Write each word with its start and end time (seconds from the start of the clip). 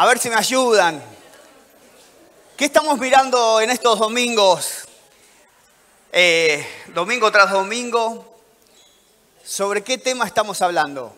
A 0.00 0.06
ver 0.06 0.20
si 0.20 0.30
me 0.30 0.36
ayudan. 0.36 1.02
¿Qué 2.56 2.66
estamos 2.66 3.00
mirando 3.00 3.60
en 3.60 3.68
estos 3.68 3.98
domingos? 3.98 4.84
Eh, 6.12 6.64
domingo 6.94 7.32
tras 7.32 7.50
domingo. 7.50 8.24
¿Sobre 9.42 9.82
qué 9.82 9.98
tema 9.98 10.24
estamos 10.24 10.62
hablando? 10.62 11.12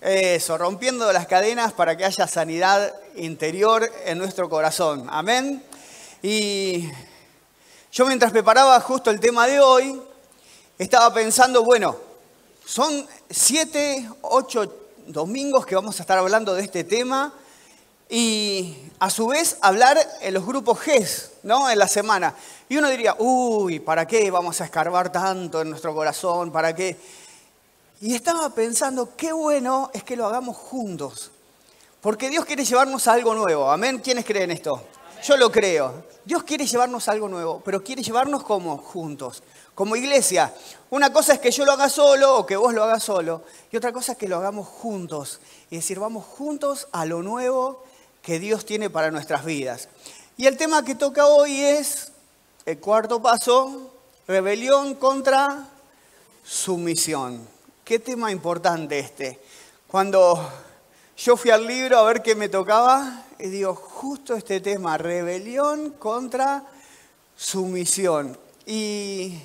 Eso, 0.00 0.56
rompiendo 0.58 1.12
las 1.12 1.26
cadenas 1.26 1.72
para 1.72 1.96
que 1.96 2.04
haya 2.04 2.28
sanidad 2.28 2.94
interior 3.16 3.92
en 4.04 4.18
nuestro 4.18 4.48
corazón. 4.48 5.08
Amén. 5.10 5.64
Y 6.22 6.88
yo 7.90 8.06
mientras 8.06 8.30
preparaba 8.30 8.78
justo 8.78 9.10
el 9.10 9.18
tema 9.18 9.48
de 9.48 9.58
hoy, 9.58 10.00
estaba 10.78 11.12
pensando, 11.12 11.64
bueno, 11.64 11.96
son 12.64 13.08
siete, 13.28 14.08
ocho 14.22 14.89
domingos 15.12 15.66
que 15.66 15.74
vamos 15.74 15.98
a 15.98 16.02
estar 16.02 16.18
hablando 16.18 16.54
de 16.54 16.62
este 16.62 16.84
tema 16.84 17.32
y 18.08 18.76
a 18.98 19.08
su 19.08 19.28
vez 19.28 19.56
hablar 19.60 19.98
en 20.20 20.34
los 20.34 20.44
grupos 20.44 20.80
GES, 20.80 21.32
¿no? 21.44 21.70
En 21.70 21.78
la 21.78 21.86
semana. 21.86 22.34
Y 22.68 22.76
uno 22.76 22.88
diría, 22.88 23.14
uy, 23.18 23.78
¿para 23.80 24.06
qué 24.06 24.30
vamos 24.30 24.60
a 24.60 24.64
escarbar 24.64 25.12
tanto 25.12 25.62
en 25.62 25.70
nuestro 25.70 25.94
corazón? 25.94 26.50
¿Para 26.50 26.74
qué? 26.74 26.96
Y 28.00 28.14
estaba 28.14 28.50
pensando, 28.50 29.14
qué 29.16 29.32
bueno 29.32 29.90
es 29.94 30.02
que 30.02 30.16
lo 30.16 30.26
hagamos 30.26 30.56
juntos. 30.56 31.30
Porque 32.00 32.30
Dios 32.30 32.44
quiere 32.44 32.64
llevarnos 32.64 33.06
a 33.06 33.12
algo 33.12 33.34
nuevo. 33.34 33.70
Amén. 33.70 33.98
¿Quiénes 33.98 34.24
creen 34.24 34.50
esto? 34.50 34.82
Yo 35.22 35.36
lo 35.36 35.52
creo. 35.52 36.04
Dios 36.24 36.42
quiere 36.42 36.66
llevarnos 36.66 37.08
a 37.08 37.12
algo 37.12 37.28
nuevo, 37.28 37.60
pero 37.64 37.84
quiere 37.84 38.02
llevarnos 38.02 38.42
como 38.42 38.78
juntos 38.78 39.42
como 39.80 39.96
iglesia. 39.96 40.52
Una 40.90 41.10
cosa 41.10 41.32
es 41.32 41.38
que 41.38 41.50
yo 41.50 41.64
lo 41.64 41.72
haga 41.72 41.88
solo 41.88 42.36
o 42.36 42.44
que 42.44 42.54
vos 42.54 42.74
lo 42.74 42.84
hagas 42.84 43.02
solo, 43.02 43.44
y 43.72 43.78
otra 43.78 43.94
cosa 43.94 44.12
es 44.12 44.18
que 44.18 44.28
lo 44.28 44.36
hagamos 44.36 44.68
juntos 44.68 45.40
y 45.70 45.76
decir, 45.76 45.98
vamos 45.98 46.26
juntos 46.26 46.86
a 46.92 47.06
lo 47.06 47.22
nuevo 47.22 47.82
que 48.20 48.38
Dios 48.38 48.66
tiene 48.66 48.90
para 48.90 49.10
nuestras 49.10 49.42
vidas. 49.42 49.88
Y 50.36 50.44
el 50.46 50.58
tema 50.58 50.84
que 50.84 50.96
toca 50.96 51.24
hoy 51.28 51.62
es 51.62 52.12
el 52.66 52.78
cuarto 52.78 53.22
paso, 53.22 53.90
rebelión 54.28 54.96
contra 54.96 55.66
sumisión. 56.44 57.48
Qué 57.82 58.00
tema 58.00 58.30
importante 58.30 58.98
este. 58.98 59.40
Cuando 59.86 60.46
yo 61.16 61.38
fui 61.38 61.52
al 61.52 61.66
libro 61.66 61.96
a 61.96 62.02
ver 62.02 62.20
qué 62.20 62.34
me 62.34 62.50
tocaba, 62.50 63.24
y 63.38 63.48
digo, 63.48 63.74
justo 63.74 64.34
este 64.34 64.60
tema, 64.60 64.98
rebelión 64.98 65.92
contra 65.92 66.64
sumisión. 67.34 68.38
Y 68.66 69.38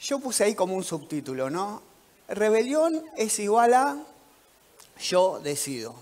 yo 0.00 0.18
puse 0.18 0.44
ahí 0.44 0.54
como 0.54 0.74
un 0.74 0.84
subtítulo, 0.84 1.50
¿no? 1.50 1.82
Rebelión 2.28 3.04
es 3.16 3.38
igual 3.38 3.74
a 3.74 3.96
yo 5.00 5.40
decido. 5.40 5.94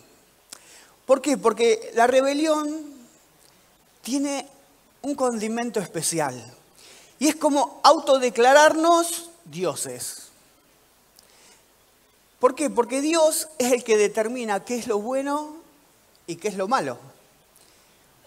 ¿Por 1.06 1.20
qué? 1.20 1.36
Porque 1.36 1.92
la 1.94 2.06
rebelión 2.06 2.94
tiene 4.02 4.48
un 5.02 5.14
condimento 5.14 5.80
especial. 5.80 6.34
Y 7.18 7.28
es 7.28 7.36
como 7.36 7.80
autodeclararnos 7.84 9.30
dioses. 9.44 10.28
¿Por 12.40 12.54
qué? 12.54 12.70
Porque 12.70 13.00
Dios 13.00 13.48
es 13.58 13.72
el 13.72 13.84
que 13.84 13.96
determina 13.96 14.64
qué 14.64 14.76
es 14.76 14.86
lo 14.86 14.98
bueno 14.98 15.56
y 16.26 16.36
qué 16.36 16.48
es 16.48 16.56
lo 16.56 16.68
malo. 16.68 16.98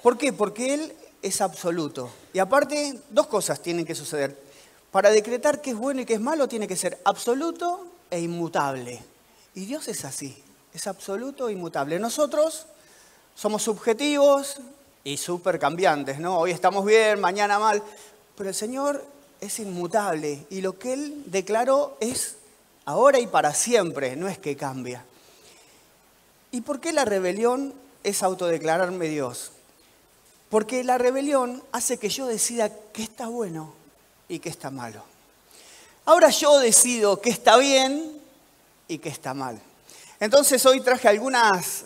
¿Por 0.01 0.17
qué? 0.17 0.33
Porque 0.33 0.73
Él 0.73 0.95
es 1.21 1.41
absoluto. 1.41 2.09
Y 2.33 2.39
aparte, 2.39 2.99
dos 3.09 3.27
cosas 3.27 3.61
tienen 3.61 3.85
que 3.85 3.95
suceder. 3.95 4.46
Para 4.91 5.09
decretar 5.11 5.61
qué 5.61 5.71
es 5.71 5.77
bueno 5.77 6.01
y 6.01 6.05
qué 6.05 6.13
es 6.13 6.21
malo 6.21 6.47
tiene 6.47 6.67
que 6.67 6.75
ser 6.75 6.97
absoluto 7.03 7.85
e 8.09 8.19
inmutable. 8.19 9.03
Y 9.53 9.65
Dios 9.65 9.87
es 9.87 10.05
así, 10.05 10.41
es 10.73 10.87
absoluto 10.87 11.49
e 11.49 11.53
inmutable. 11.53 11.99
Nosotros 11.99 12.65
somos 13.35 13.63
subjetivos 13.63 14.57
y 15.03 15.17
súper 15.17 15.59
cambiantes, 15.59 16.19
¿no? 16.19 16.39
Hoy 16.39 16.51
estamos 16.51 16.85
bien, 16.85 17.19
mañana 17.19 17.59
mal, 17.59 17.83
pero 18.35 18.49
el 18.49 18.55
Señor 18.55 19.03
es 19.41 19.59
inmutable 19.59 20.45
y 20.49 20.61
lo 20.61 20.77
que 20.79 20.93
Él 20.93 21.23
declaró 21.27 21.97
es 21.99 22.37
ahora 22.85 23.19
y 23.19 23.27
para 23.27 23.53
siempre, 23.53 24.15
no 24.15 24.27
es 24.27 24.37
que 24.37 24.55
cambia. 24.55 25.05
¿Y 26.51 26.61
por 26.61 26.79
qué 26.79 26.93
la 26.93 27.05
rebelión 27.05 27.73
es 28.03 28.23
autodeclararme 28.23 29.09
Dios? 29.09 29.51
Porque 30.49 30.83
la 30.83 30.97
rebelión 30.97 31.61
hace 31.71 31.97
que 31.97 32.09
yo 32.09 32.25
decida 32.25 32.71
qué 32.93 33.03
está 33.03 33.27
bueno 33.27 33.76
y 34.29 34.39
qué 34.39 34.49
está 34.49 34.69
malo. 34.69 35.03
Ahora 36.05 36.29
yo 36.29 36.59
decido 36.59 37.19
qué 37.21 37.29
está 37.29 37.57
bien 37.57 38.19
y 38.87 38.99
qué 38.99 39.09
está 39.09 39.33
mal. 39.33 39.59
Entonces 40.19 40.65
hoy 40.65 40.81
traje 40.81 41.07
algunas 41.07 41.85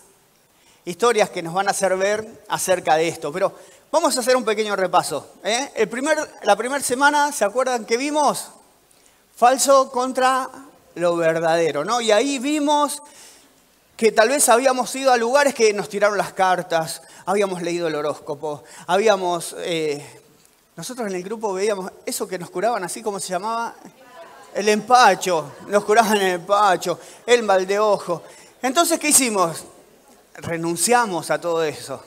historias 0.85 1.29
que 1.29 1.41
nos 1.41 1.53
van 1.53 1.68
a 1.68 1.72
hacer 1.72 1.96
ver 1.97 2.44
acerca 2.47 2.96
de 2.96 3.07
esto, 3.07 3.31
pero 3.31 3.53
vamos 3.91 4.16
a 4.16 4.19
hacer 4.22 4.35
un 4.35 4.46
pequeño 4.46 4.75
repaso. 4.75 5.34
¿eh? 5.44 5.72
La 6.44 6.56
primera 6.56 6.84
semana, 6.84 7.31
¿se 7.31 7.46
acuerdan 7.46 7.85
que 7.85 7.97
vimos? 7.97 8.50
Falso 9.35 9.91
contra 9.91 10.50
lo 10.96 11.16
verdadero, 11.16 11.84
¿no? 11.84 12.02
Y 12.02 12.12
ahí 12.12 12.40
vimos 12.40 13.02
que 13.97 14.12
tal 14.12 14.29
vez 14.29 14.50
habíamos 14.50 14.96
ido 14.96 15.12
a 15.12 15.18
lugares 15.18 15.53
que 15.53 15.73
nos 15.73 15.90
tiraron 15.90 16.18
las 16.18 16.34
cartas, 16.34 17.02
habíamos 17.25 17.62
leído 17.62 17.88
el 17.88 17.96
horóscopo, 17.96 18.63
habíamos 18.88 19.56
eh, 19.59 20.21
nosotros 20.76 21.08
en 21.08 21.16
el 21.16 21.24
grupo 21.24 21.54
veíamos 21.54 21.92
eso 22.06 22.28
que 22.28 22.40
nos 22.40 22.50
curaban 22.50 22.84
así 22.84 23.02
como 23.02 23.20
se 23.20 23.30
llamaba, 23.30 23.76
el 24.54 24.70
empacho, 24.70 25.54
nos 25.68 25.84
curaban 25.84 26.18
el 26.18 26.34
empacho, 26.34 27.00
el 27.26 27.44
mal 27.44 27.66
de 27.66 27.80
ojo. 27.80 28.24
Entonces, 28.62 29.00
¿qué 29.00 29.09
hicimos? 29.09 29.66
Renunciamos 30.36 31.30
a 31.32 31.40
todo 31.40 31.64
eso. 31.64 32.04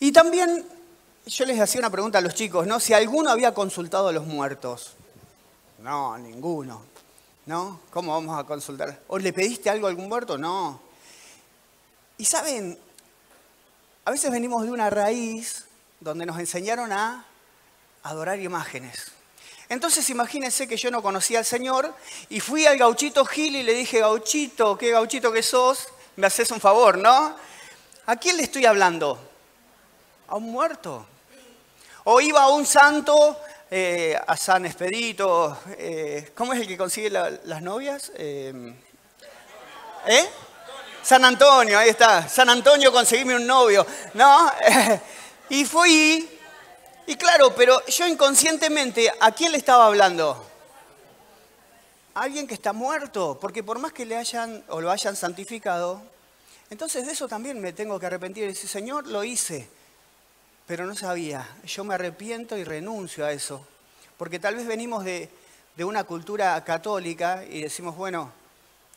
Y 0.00 0.12
también 0.12 0.64
yo 1.26 1.44
les 1.46 1.60
hacía 1.60 1.78
una 1.80 1.90
pregunta 1.90 2.18
a 2.18 2.20
los 2.20 2.34
chicos, 2.34 2.66
¿no? 2.66 2.80
Si 2.80 2.92
alguno 2.92 3.30
había 3.30 3.54
consultado 3.54 4.08
a 4.08 4.12
los 4.12 4.26
muertos. 4.26 4.92
No, 5.78 6.16
ninguno. 6.18 6.82
¿No? 7.46 7.80
¿Cómo 7.90 8.12
vamos 8.12 8.38
a 8.38 8.44
consultar? 8.44 9.00
¿O 9.06 9.18
le 9.18 9.32
pediste 9.32 9.68
algo 9.68 9.86
a 9.86 9.90
algún 9.90 10.08
muerto? 10.08 10.38
No. 10.38 10.80
Y 12.16 12.24
saben, 12.24 12.78
a 14.04 14.10
veces 14.10 14.30
venimos 14.30 14.62
de 14.62 14.70
una 14.70 14.88
raíz 14.88 15.66
donde 16.00 16.24
nos 16.24 16.38
enseñaron 16.38 16.90
a 16.92 17.26
adorar 18.04 18.38
imágenes. 18.38 19.10
Entonces 19.68 20.08
imagínense 20.10 20.68
que 20.68 20.76
yo 20.76 20.90
no 20.90 21.02
conocía 21.02 21.38
al 21.40 21.44
Señor 21.44 21.92
y 22.28 22.38
fui 22.40 22.66
al 22.66 22.78
gauchito 22.78 23.24
Gil 23.24 23.56
y 23.56 23.62
le 23.62 23.72
dije, 23.72 24.00
gauchito, 24.00 24.78
qué 24.78 24.90
gauchito 24.92 25.32
que 25.32 25.42
sos, 25.42 25.88
me 26.16 26.26
haces 26.26 26.50
un 26.50 26.60
favor, 26.60 26.98
¿no? 26.98 27.34
¿A 28.06 28.16
quién 28.16 28.36
le 28.36 28.42
estoy 28.42 28.66
hablando? 28.66 29.18
A 30.28 30.36
un 30.36 30.52
muerto. 30.52 31.06
O 32.04 32.20
iba 32.20 32.42
a 32.42 32.48
un 32.50 32.66
santo, 32.66 33.40
eh, 33.70 34.14
a 34.26 34.36
San 34.36 34.66
Expedito, 34.66 35.58
eh, 35.78 36.32
¿cómo 36.34 36.52
es 36.52 36.60
el 36.60 36.68
que 36.68 36.76
consigue 36.76 37.08
las 37.08 37.62
novias? 37.62 38.12
Eh, 38.16 38.74
¿Eh? 40.06 40.28
San 41.02 41.24
Antonio, 41.24 41.78
ahí 41.78 41.88
está. 41.88 42.28
San 42.28 42.50
Antonio, 42.50 42.92
conseguime 42.92 43.34
un 43.34 43.46
novio, 43.46 43.86
¿no? 44.12 44.52
y 45.48 45.64
fui 45.64 46.33
y 47.06 47.16
claro, 47.16 47.54
pero 47.54 47.84
yo 47.86 48.06
inconscientemente, 48.06 49.12
¿a 49.20 49.32
quién 49.32 49.52
le 49.52 49.58
estaba 49.58 49.86
hablando? 49.86 50.44
A 52.14 52.22
alguien 52.22 52.46
que 52.46 52.54
está 52.54 52.72
muerto, 52.72 53.38
porque 53.40 53.62
por 53.62 53.78
más 53.78 53.92
que 53.92 54.06
le 54.06 54.16
hayan 54.16 54.64
o 54.68 54.80
lo 54.80 54.90
hayan 54.90 55.16
santificado, 55.16 56.00
entonces 56.70 57.06
de 57.06 57.12
eso 57.12 57.28
también 57.28 57.60
me 57.60 57.72
tengo 57.72 58.00
que 58.00 58.06
arrepentir 58.06 58.44
y 58.44 58.48
decir, 58.48 58.70
Señor, 58.70 59.06
lo 59.06 59.22
hice, 59.22 59.68
pero 60.66 60.86
no 60.86 60.96
sabía. 60.96 61.46
Yo 61.64 61.84
me 61.84 61.94
arrepiento 61.94 62.56
y 62.56 62.64
renuncio 62.64 63.26
a 63.26 63.32
eso, 63.32 63.66
porque 64.16 64.38
tal 64.38 64.56
vez 64.56 64.66
venimos 64.66 65.04
de, 65.04 65.28
de 65.76 65.84
una 65.84 66.04
cultura 66.04 66.62
católica 66.64 67.44
y 67.44 67.60
decimos, 67.60 67.96
bueno, 67.96 68.32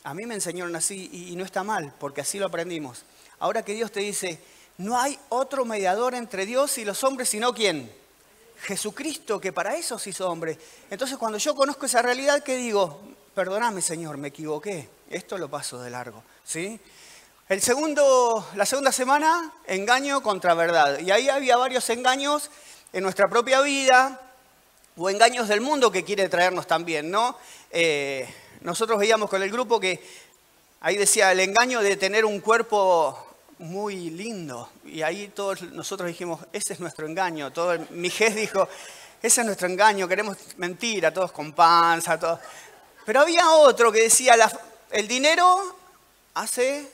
a 0.04 0.13
mí 0.13 0.25
me 0.25 0.36
enseñaron 0.36 0.75
así 0.75 1.09
y, 1.12 1.33
y 1.33 1.36
no 1.36 1.44
está 1.44 1.63
mal, 1.63 1.94
porque 2.00 2.21
así 2.21 2.39
lo 2.39 2.45
aprendimos. 2.45 3.04
Ahora 3.39 3.63
que 3.63 3.74
Dios 3.74 3.92
te 3.92 4.00
dice, 4.00 4.39
no 4.77 5.00
hay 5.00 5.19
otro 5.29 5.65
mediador 5.65 6.13
entre 6.13 6.45
Dios 6.45 6.77
y 6.77 6.85
los 6.85 7.03
hombres, 7.03 7.29
sino 7.29 7.53
quién? 7.53 7.91
Jesucristo, 8.62 9.39
que 9.39 9.51
para 9.51 9.75
eso 9.75 9.97
se 9.97 10.12
hizo 10.12 10.29
hombre. 10.29 10.57
Entonces 10.89 11.18
cuando 11.18 11.38
yo 11.38 11.56
conozco 11.56 11.85
esa 11.85 12.01
realidad, 12.01 12.44
¿qué 12.44 12.56
digo? 12.56 13.01
Perdóname, 13.33 13.81
Señor, 13.81 14.18
me 14.18 14.29
equivoqué. 14.29 14.89
Esto 15.09 15.38
lo 15.38 15.50
paso 15.50 15.79
de 15.79 15.89
largo. 15.89 16.24
¿sí? 16.44 16.79
El 17.50 17.62
segundo, 17.62 18.47
la 18.56 18.65
segunda 18.65 18.91
semana, 18.91 19.53
engaño 19.68 20.21
contra 20.21 20.53
verdad. 20.53 21.00
Y 21.00 21.12
ahí 21.12 21.30
había 21.30 21.57
varios 21.57 21.89
engaños 21.89 22.50
en 22.94 23.03
nuestra 23.03 23.27
propia 23.30 23.62
vida 23.62 24.19
o 24.95 25.09
engaños 25.09 25.47
del 25.47 25.62
mundo 25.62 25.91
que 25.91 26.03
quiere 26.03 26.30
traernos 26.30 26.68
también, 26.68 27.12
¿no? 27.12 27.38
Eh, 27.71 28.27
nosotros 28.62 28.97
veíamos 28.97 29.30
con 29.30 29.41
el 29.44 29.51
grupo 29.51 29.80
que 29.80 30.03
ahí 30.81 30.97
decía 30.97 31.31
el 31.31 31.39
engaño 31.39 31.81
de 31.81 31.95
tener 31.95 32.25
un 32.25 32.39
cuerpo 32.39 33.18
muy 33.59 34.09
lindo. 34.09 34.69
Y 34.86 35.01
ahí 35.01 35.30
todos 35.30 35.62
nosotros 35.62 36.07
dijimos, 36.07 36.42
ese 36.54 36.74
es 36.74 36.80
nuestro 36.80 37.07
engaño. 37.07 37.51
Todo, 37.51 37.77
mi 37.92 38.09
jefe 38.09 38.42
dijo, 38.42 38.68
ese 39.21 39.42
es 39.42 39.45
nuestro 39.45 39.68
engaño, 39.68 40.07
queremos 40.07 40.38
mentir 40.57 41.06
a 41.06 41.13
todos 41.13 41.31
con 41.31 41.54
panza, 41.54 42.19
todos. 42.19 42.39
Pero 43.06 43.21
había 43.21 43.50
otro 43.51 43.92
que 43.92 44.01
decía, 44.01 44.36
el 44.92 45.07
dinero 45.07 45.75
hace 46.33 46.92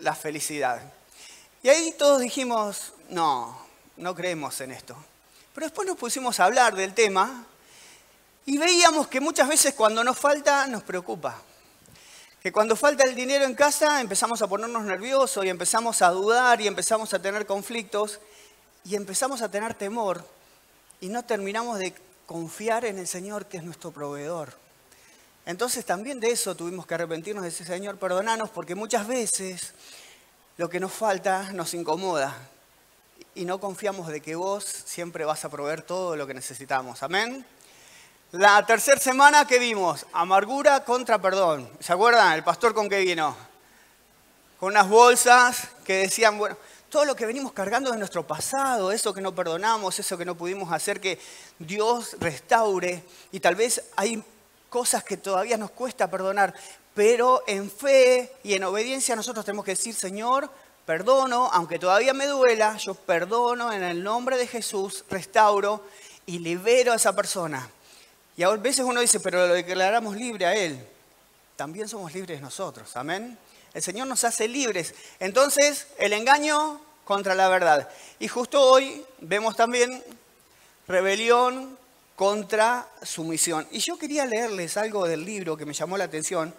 la 0.00 0.14
felicidad. 0.14 0.82
Y 1.62 1.68
ahí 1.68 1.94
todos 1.98 2.20
dijimos, 2.20 2.92
no, 3.08 3.58
no 3.96 4.14
creemos 4.14 4.60
en 4.60 4.72
esto. 4.72 4.96
Pero 5.54 5.66
después 5.66 5.86
nos 5.86 5.96
pusimos 5.96 6.40
a 6.40 6.44
hablar 6.46 6.74
del 6.74 6.94
tema 6.94 7.46
y 8.44 8.58
veíamos 8.58 9.06
que 9.06 9.20
muchas 9.20 9.48
veces 9.48 9.74
cuando 9.74 10.02
nos 10.02 10.18
falta 10.18 10.66
nos 10.66 10.82
preocupa. 10.82 11.40
Que 12.42 12.50
cuando 12.50 12.74
falta 12.74 13.04
el 13.04 13.14
dinero 13.14 13.44
en 13.44 13.54
casa 13.54 14.00
empezamos 14.00 14.42
a 14.42 14.48
ponernos 14.48 14.82
nerviosos 14.82 15.44
y 15.44 15.48
empezamos 15.48 16.02
a 16.02 16.08
dudar 16.08 16.60
y 16.60 16.66
empezamos 16.66 17.14
a 17.14 17.22
tener 17.22 17.46
conflictos 17.46 18.18
y 18.84 18.96
empezamos 18.96 19.42
a 19.42 19.48
tener 19.48 19.74
temor 19.74 20.26
y 21.00 21.08
no 21.08 21.24
terminamos 21.24 21.78
de 21.78 21.94
confiar 22.26 22.84
en 22.84 22.98
el 22.98 23.06
Señor 23.06 23.46
que 23.46 23.58
es 23.58 23.62
nuestro 23.62 23.92
proveedor. 23.92 24.54
Entonces 25.46 25.84
también 25.84 26.18
de 26.18 26.32
eso 26.32 26.56
tuvimos 26.56 26.84
que 26.84 26.94
arrepentirnos 26.94 27.44
de 27.44 27.50
ese 27.50 27.64
Señor, 27.64 27.98
perdonanos, 27.98 28.50
porque 28.50 28.74
muchas 28.74 29.06
veces 29.06 29.72
lo 30.56 30.68
que 30.68 30.80
nos 30.80 30.92
falta 30.92 31.52
nos 31.52 31.74
incomoda 31.74 32.36
y 33.36 33.44
no 33.44 33.60
confiamos 33.60 34.08
de 34.08 34.20
que 34.20 34.34
vos 34.34 34.64
siempre 34.64 35.24
vas 35.24 35.44
a 35.44 35.48
proveer 35.48 35.82
todo 35.82 36.16
lo 36.16 36.26
que 36.26 36.34
necesitamos. 36.34 37.04
Amén. 37.04 37.46
La 38.32 38.64
tercera 38.64 38.98
semana 38.98 39.46
que 39.46 39.58
vimos, 39.58 40.06
amargura 40.10 40.82
contra 40.86 41.20
perdón. 41.20 41.68
¿Se 41.80 41.92
acuerdan? 41.92 42.32
El 42.32 42.42
pastor 42.42 42.72
con 42.72 42.88
qué 42.88 43.00
vino. 43.00 43.36
Con 44.58 44.70
unas 44.70 44.88
bolsas 44.88 45.68
que 45.84 45.96
decían, 45.96 46.38
bueno, 46.38 46.56
todo 46.88 47.04
lo 47.04 47.14
que 47.14 47.26
venimos 47.26 47.52
cargando 47.52 47.90
de 47.90 47.98
nuestro 47.98 48.26
pasado, 48.26 48.90
eso 48.90 49.12
que 49.12 49.20
no 49.20 49.34
perdonamos, 49.34 49.98
eso 49.98 50.16
que 50.16 50.24
no 50.24 50.34
pudimos 50.34 50.72
hacer 50.72 50.98
que 50.98 51.20
Dios 51.58 52.16
restaure. 52.20 53.04
Y 53.32 53.40
tal 53.40 53.54
vez 53.54 53.82
hay 53.96 54.24
cosas 54.70 55.04
que 55.04 55.18
todavía 55.18 55.58
nos 55.58 55.72
cuesta 55.72 56.10
perdonar, 56.10 56.54
pero 56.94 57.42
en 57.46 57.70
fe 57.70 58.32
y 58.42 58.54
en 58.54 58.64
obediencia 58.64 59.14
nosotros 59.14 59.44
tenemos 59.44 59.66
que 59.66 59.72
decir, 59.72 59.94
Señor, 59.94 60.48
perdono, 60.86 61.50
aunque 61.52 61.78
todavía 61.78 62.14
me 62.14 62.26
duela, 62.26 62.78
yo 62.78 62.94
perdono 62.94 63.74
en 63.74 63.82
el 63.82 64.02
nombre 64.02 64.38
de 64.38 64.46
Jesús, 64.46 65.04
restauro 65.10 65.84
y 66.24 66.38
libero 66.38 66.94
a 66.94 66.96
esa 66.96 67.14
persona. 67.14 67.68
Y 68.36 68.42
a 68.42 68.50
veces 68.50 68.84
uno 68.84 69.00
dice, 69.00 69.20
pero 69.20 69.46
lo 69.46 69.54
declaramos 69.54 70.16
libre 70.16 70.46
a 70.46 70.54
Él. 70.54 70.78
También 71.56 71.88
somos 71.88 72.14
libres 72.14 72.40
nosotros, 72.40 72.96
amén. 72.96 73.38
El 73.74 73.82
Señor 73.82 74.06
nos 74.06 74.24
hace 74.24 74.48
libres. 74.48 74.94
Entonces, 75.20 75.88
el 75.98 76.12
engaño 76.12 76.80
contra 77.04 77.34
la 77.34 77.48
verdad. 77.48 77.88
Y 78.18 78.28
justo 78.28 78.60
hoy 78.60 79.04
vemos 79.20 79.56
también 79.56 80.02
rebelión 80.86 81.78
contra 82.16 82.88
sumisión. 83.02 83.66
Y 83.70 83.80
yo 83.80 83.98
quería 83.98 84.26
leerles 84.26 84.76
algo 84.76 85.06
del 85.06 85.24
libro 85.24 85.56
que 85.56 85.66
me 85.66 85.74
llamó 85.74 85.96
la 85.96 86.04
atención, 86.04 86.54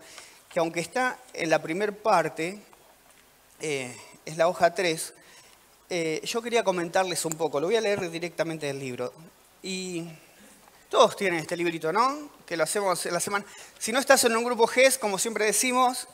que 0.49 0.59
aunque 0.59 0.79
está 0.79 1.19
en 1.33 1.49
la 1.49 1.61
primera 1.61 1.91
parte, 1.91 2.59
eh, 3.59 3.95
es 4.25 4.37
la 4.37 4.47
hoja 4.47 4.73
3, 4.73 5.13
eh, 5.89 6.21
yo 6.23 6.41
quería 6.41 6.63
comentarles 6.63 7.23
un 7.25 7.33
poco, 7.33 7.59
lo 7.59 7.67
voy 7.67 7.75
a 7.75 7.81
leer 7.81 8.09
directamente 8.09 8.67
del 8.67 8.79
libro. 8.79 9.13
Y 9.61 10.05
todos 10.93 11.15
tienen 11.15 11.39
este 11.39 11.57
librito, 11.57 11.91
¿no? 11.91 12.29
Que 12.45 12.55
lo 12.55 12.65
hacemos 12.65 13.03
en 13.07 13.15
la 13.15 13.19
semana. 13.19 13.43
Si 13.79 13.91
no 13.91 13.97
estás 13.97 14.23
en 14.25 14.37
un 14.37 14.43
grupo 14.43 14.67
GES, 14.67 14.99
como 14.99 15.17
siempre 15.17 15.43
decimos, 15.43 16.07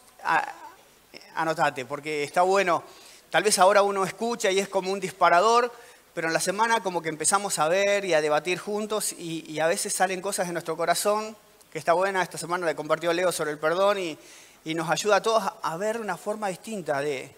anotate, 1.35 1.83
porque 1.83 2.23
está 2.23 2.43
bueno. 2.43 2.81
Tal 3.29 3.43
vez 3.43 3.59
ahora 3.59 3.81
uno 3.81 4.05
escucha 4.05 4.49
y 4.51 4.59
es 4.59 4.69
como 4.69 4.93
un 4.93 5.01
disparador, 5.01 5.69
pero 6.13 6.29
en 6.29 6.33
la 6.33 6.39
semana 6.39 6.81
como 6.81 7.01
que 7.01 7.09
empezamos 7.09 7.59
a 7.59 7.67
ver 7.67 8.05
y 8.05 8.13
a 8.13 8.21
debatir 8.21 8.57
juntos 8.57 9.11
y, 9.11 9.59
a 9.59 9.67
veces 9.67 9.91
salen 9.91 10.21
cosas 10.21 10.47
de 10.47 10.53
nuestro 10.53 10.77
corazón, 10.77 11.35
que 11.73 11.77
está 11.77 11.91
buena. 11.91 12.23
Esta 12.23 12.37
semana 12.37 12.65
le 12.65 12.73
compartió 12.73 13.11
Leo 13.11 13.33
sobre 13.33 13.51
el 13.51 13.59
perdón 13.59 13.99
y, 13.99 14.17
nos 14.75 14.89
ayuda 14.89 15.17
a 15.17 15.21
todos 15.21 15.43
a 15.61 15.75
ver 15.75 15.99
una 15.99 16.15
forma 16.15 16.47
distinta 16.47 17.01
de 17.01 17.35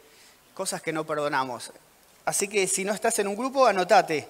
cosas 0.54 0.80
que 0.84 0.94
no 0.94 1.08
perdonamos. 1.08 1.72
Así 2.24 2.48
que 2.48 2.68
si 2.68 2.86
no 2.86 2.94
estás 2.94 3.18
en 3.18 3.28
un 3.28 3.36
grupo, 3.36 3.66
anotate. 3.66 4.28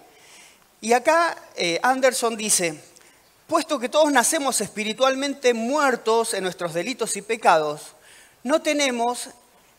Y 0.79 0.93
acá 0.93 1.35
eh, 1.57 1.77
Anderson 1.83 2.37
dice, 2.37 2.90
puesto 3.51 3.79
que 3.79 3.89
todos 3.89 4.09
nacemos 4.13 4.61
espiritualmente 4.61 5.53
muertos 5.53 6.33
en 6.33 6.43
nuestros 6.43 6.73
delitos 6.73 7.17
y 7.17 7.21
pecados, 7.21 7.81
no 8.43 8.61
tenemos 8.61 9.27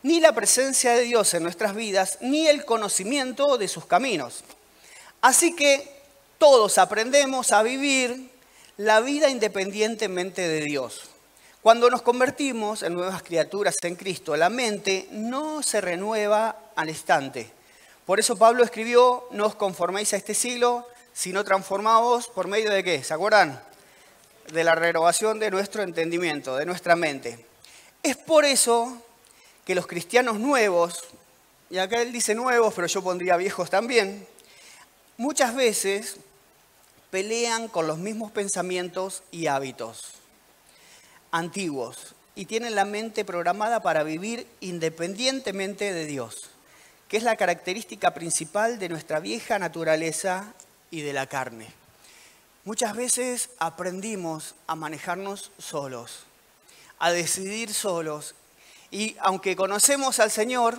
ni 0.03 0.19
la 0.19 0.31
presencia 0.31 0.91
de 0.93 1.01
Dios 1.01 1.33
en 1.33 1.41
nuestras 1.41 1.73
vidas, 1.73 2.19
ni 2.21 2.45
el 2.45 2.65
conocimiento 2.65 3.57
de 3.57 3.67
sus 3.67 3.87
caminos. 3.87 4.43
Así 5.21 5.55
que 5.55 5.91
todos 6.37 6.77
aprendemos 6.77 7.51
a 7.51 7.63
vivir 7.63 8.29
la 8.77 8.99
vida 8.99 9.31
independientemente 9.31 10.47
de 10.47 10.61
Dios. 10.61 11.09
Cuando 11.63 11.89
nos 11.89 12.03
convertimos 12.03 12.83
en 12.83 12.93
nuevas 12.93 13.23
criaturas 13.23 13.77
en 13.81 13.95
Cristo, 13.95 14.37
la 14.37 14.51
mente 14.51 15.07
no 15.09 15.63
se 15.63 15.81
renueva 15.81 16.57
al 16.75 16.89
instante. 16.89 17.49
Por 18.05 18.19
eso 18.19 18.37
Pablo 18.37 18.63
escribió, 18.63 19.27
no 19.31 19.47
os 19.47 19.55
conforméis 19.55 20.13
a 20.13 20.17
este 20.17 20.35
siglo, 20.35 20.85
sino 21.13 21.43
transformados 21.43 22.27
por 22.27 22.47
medio 22.47 22.71
de 22.71 22.83
qué, 22.83 23.03
¿se 23.03 23.13
acuerdan? 23.13 23.61
De 24.51 24.63
la 24.63 24.75
renovación 24.75 25.39
de 25.39 25.51
nuestro 25.51 25.83
entendimiento, 25.83 26.55
de 26.57 26.65
nuestra 26.65 26.95
mente. 26.95 27.45
Es 28.01 28.17
por 28.17 28.45
eso 28.45 29.01
que 29.65 29.75
los 29.75 29.87
cristianos 29.87 30.39
nuevos, 30.39 31.05
y 31.69 31.77
acá 31.77 32.01
él 32.01 32.11
dice 32.11 32.35
nuevos, 32.35 32.73
pero 32.73 32.87
yo 32.87 33.01
pondría 33.01 33.37
viejos 33.37 33.69
también, 33.69 34.27
muchas 35.17 35.55
veces 35.55 36.17
pelean 37.11 37.67
con 37.67 37.87
los 37.87 37.99
mismos 37.99 38.31
pensamientos 38.31 39.23
y 39.31 39.47
hábitos 39.47 40.15
antiguos 41.31 42.15
y 42.35 42.45
tienen 42.45 42.75
la 42.75 42.85
mente 42.85 43.23
programada 43.23 43.81
para 43.81 44.03
vivir 44.03 44.47
independientemente 44.59 45.93
de 45.93 46.05
Dios, 46.05 46.49
que 47.07 47.17
es 47.17 47.23
la 47.23 47.35
característica 47.35 48.13
principal 48.13 48.79
de 48.79 48.89
nuestra 48.89 49.19
vieja 49.19 49.59
naturaleza 49.59 50.53
y 50.93 51.01
de 51.01 51.11
la 51.11 51.25
carne. 51.25 51.67
Muchas 52.65 52.95
veces 52.95 53.49
aprendimos 53.57 54.53
a 54.67 54.75
manejarnos 54.75 55.51
solos, 55.57 56.19
a 56.99 57.11
decidir 57.11 57.73
solos. 57.73 58.35
Y 58.91 59.15
aunque 59.19 59.55
conocemos 59.55 60.19
al 60.19 60.29
Señor, 60.29 60.77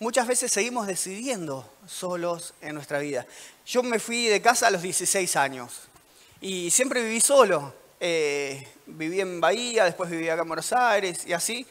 muchas 0.00 0.26
veces 0.26 0.50
seguimos 0.50 0.88
decidiendo 0.88 1.64
solos 1.86 2.54
en 2.60 2.74
nuestra 2.74 2.98
vida. 2.98 3.24
Yo 3.64 3.84
me 3.84 4.00
fui 4.00 4.26
de 4.26 4.42
casa 4.42 4.66
a 4.66 4.70
los 4.72 4.82
16 4.82 5.36
años 5.36 5.82
y 6.40 6.72
siempre 6.72 7.00
viví 7.00 7.20
solo. 7.20 7.72
Eh, 8.00 8.66
viví 8.84 9.20
en 9.20 9.40
Bahía, 9.40 9.84
después 9.84 10.10
viví 10.10 10.28
acá 10.28 10.42
en 10.42 10.48
Buenos 10.48 10.72
Aires 10.72 11.24
y 11.24 11.32
así. 11.34 11.64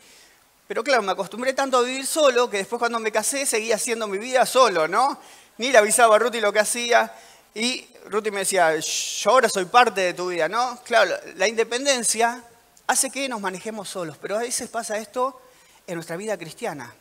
Pero 0.65 0.81
claro, 0.81 1.01
me 1.01 1.11
acostumbré 1.11 1.51
tanto 1.51 1.79
a 1.79 1.81
vivir 1.81 2.07
solo 2.07 2.49
que 2.49 2.57
después 2.57 2.79
cuando 2.79 2.99
me 2.99 3.11
casé 3.11 3.45
seguía 3.45 3.75
haciendo 3.75 4.07
mi 4.07 4.17
vida 4.17 4.45
solo, 4.45 4.87
¿no? 4.87 5.19
Ni 5.57 5.73
le 5.73 5.77
avisaba 5.77 6.15
a 6.15 6.19
Ruti 6.19 6.39
lo 6.39 6.53
que 6.53 6.59
hacía. 6.59 7.13
Y 7.53 7.87
Ruti 8.05 8.31
me 8.31 8.39
decía, 8.39 8.77
yo 8.77 9.29
ahora 9.29 9.49
soy 9.49 9.65
parte 9.65 10.01
de 10.01 10.13
tu 10.13 10.29
vida, 10.29 10.47
¿no? 10.47 10.79
Claro, 10.83 11.15
la 11.35 11.47
independencia 11.47 12.43
hace 12.87 13.09
que 13.09 13.27
nos 13.27 13.41
manejemos 13.41 13.89
solos, 13.89 14.17
pero 14.21 14.37
a 14.37 14.39
veces 14.39 14.69
pasa 14.69 14.97
esto 14.97 15.39
en 15.87 15.95
nuestra 15.95 16.17
vida 16.17 16.37
cristiana. 16.37 16.93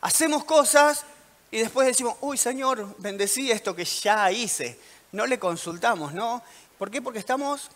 Hacemos 0.00 0.44
cosas 0.44 1.04
y 1.50 1.58
después 1.58 1.86
decimos, 1.86 2.16
uy 2.20 2.36
Señor, 2.36 2.96
bendecí 2.98 3.50
esto 3.50 3.74
que 3.74 3.84
ya 3.84 4.30
hice. 4.30 4.78
No 5.12 5.26
le 5.26 5.38
consultamos, 5.38 6.12
¿no? 6.12 6.42
¿Por 6.78 6.90
qué? 6.90 7.00
Porque 7.00 7.18
estamos 7.18 7.70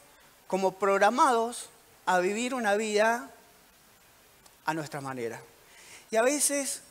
como 0.47 0.73
programados 0.73 1.71
a 2.07 2.19
vivir 2.19 2.55
una 2.55 2.75
vida 2.75 3.31
a 4.65 4.75
nuestra 4.75 5.01
manera. 5.01 5.41
Y 6.11 6.17
a 6.17 6.23
veces, 6.23 6.83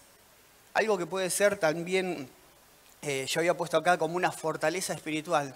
algo 0.73 0.97
que 0.97 1.05
puede 1.05 1.29
ser 1.29 1.57
también 1.57 2.29
eh, 3.01 3.25
yo 3.27 3.39
había 3.39 3.55
puesto 3.55 3.77
acá 3.77 3.97
como 3.97 4.15
una 4.15 4.31
fortaleza 4.31 4.93
espiritual, 4.93 5.55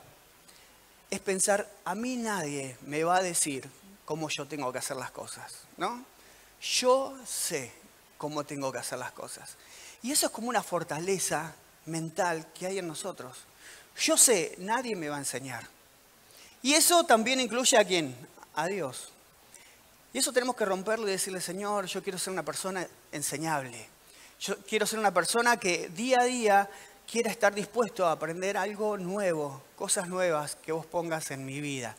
es 1.09 1.19
pensar, 1.19 1.69
a 1.83 1.93
mí 1.93 2.15
nadie 2.15 2.77
me 2.81 3.03
va 3.03 3.17
a 3.17 3.23
decir 3.23 3.69
cómo 4.05 4.29
yo 4.29 4.45
tengo 4.47 4.71
que 4.71 4.79
hacer 4.79 4.97
las 4.97 5.11
cosas, 5.11 5.53
¿no? 5.77 6.05
Yo 6.61 7.17
sé 7.25 7.71
cómo 8.17 8.43
tengo 8.43 8.71
que 8.71 8.77
hacer 8.77 8.99
las 8.99 9.11
cosas. 9.11 9.57
Y 10.03 10.11
eso 10.11 10.27
es 10.27 10.31
como 10.31 10.49
una 10.49 10.63
fortaleza 10.63 11.53
mental 11.85 12.47
que 12.53 12.67
hay 12.67 12.79
en 12.79 12.87
nosotros. 12.87 13.37
Yo 13.97 14.15
sé, 14.15 14.55
nadie 14.59 14.95
me 14.95 15.09
va 15.09 15.17
a 15.17 15.19
enseñar. 15.19 15.67
Y 16.61 16.73
eso 16.73 17.03
también 17.03 17.39
incluye 17.39 17.77
a 17.77 17.83
quién? 17.83 18.15
A 18.55 18.67
Dios. 18.67 19.11
Y 20.13 20.19
eso 20.19 20.31
tenemos 20.31 20.55
que 20.55 20.65
romperlo 20.65 21.07
y 21.07 21.11
decirle, 21.11 21.41
Señor, 21.41 21.85
yo 21.85 22.03
quiero 22.03 22.19
ser 22.19 22.33
una 22.33 22.43
persona 22.43 22.87
enseñable. 23.11 23.89
Yo 24.39 24.57
quiero 24.67 24.85
ser 24.85 24.99
una 24.99 25.13
persona 25.13 25.57
que 25.57 25.89
día 25.89 26.21
a 26.21 26.25
día 26.25 26.69
quiera 27.11 27.29
estar 27.29 27.53
dispuesto 27.53 28.05
a 28.05 28.13
aprender 28.13 28.55
algo 28.55 28.95
nuevo, 28.95 29.61
cosas 29.75 30.07
nuevas 30.07 30.55
que 30.55 30.71
vos 30.71 30.85
pongas 30.85 31.29
en 31.31 31.45
mi 31.45 31.59
vida. 31.59 31.93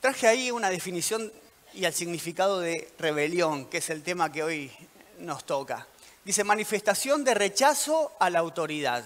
Traje 0.00 0.28
ahí 0.28 0.52
una 0.52 0.70
definición 0.70 1.32
y 1.74 1.84
el 1.84 1.92
significado 1.92 2.60
de 2.60 2.92
rebelión, 2.96 3.66
que 3.66 3.78
es 3.78 3.90
el 3.90 4.04
tema 4.04 4.30
que 4.30 4.44
hoy 4.44 4.70
nos 5.18 5.44
toca. 5.44 5.88
Dice, 6.24 6.44
manifestación 6.44 7.24
de 7.24 7.34
rechazo 7.34 8.12
a 8.20 8.30
la 8.30 8.38
autoridad. 8.38 9.02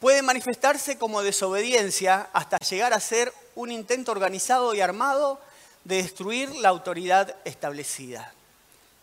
Puede 0.00 0.22
manifestarse 0.22 0.96
como 0.96 1.22
desobediencia 1.22 2.30
hasta 2.32 2.56
llegar 2.60 2.94
a 2.94 3.00
ser 3.00 3.30
un 3.56 3.70
intento 3.70 4.12
organizado 4.12 4.74
y 4.74 4.80
armado 4.80 5.38
de 5.84 5.96
destruir 5.96 6.48
la 6.56 6.70
autoridad 6.70 7.36
establecida. 7.44 8.32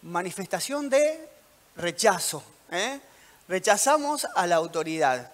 Manifestación 0.02 0.90
de 0.90 1.30
rechazo. 1.76 2.44
¿eh? 2.72 3.00
Rechazamos 3.48 4.28
a 4.36 4.48
la 4.48 4.56
autoridad 4.56 5.32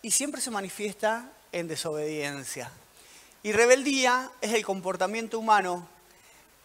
y 0.00 0.10
siempre 0.10 0.40
se 0.40 0.50
manifiesta 0.50 1.30
en 1.52 1.68
desobediencia. 1.68 2.70
Y 3.42 3.52
rebeldía 3.52 4.30
es 4.40 4.54
el 4.54 4.64
comportamiento 4.64 5.38
humano 5.38 5.86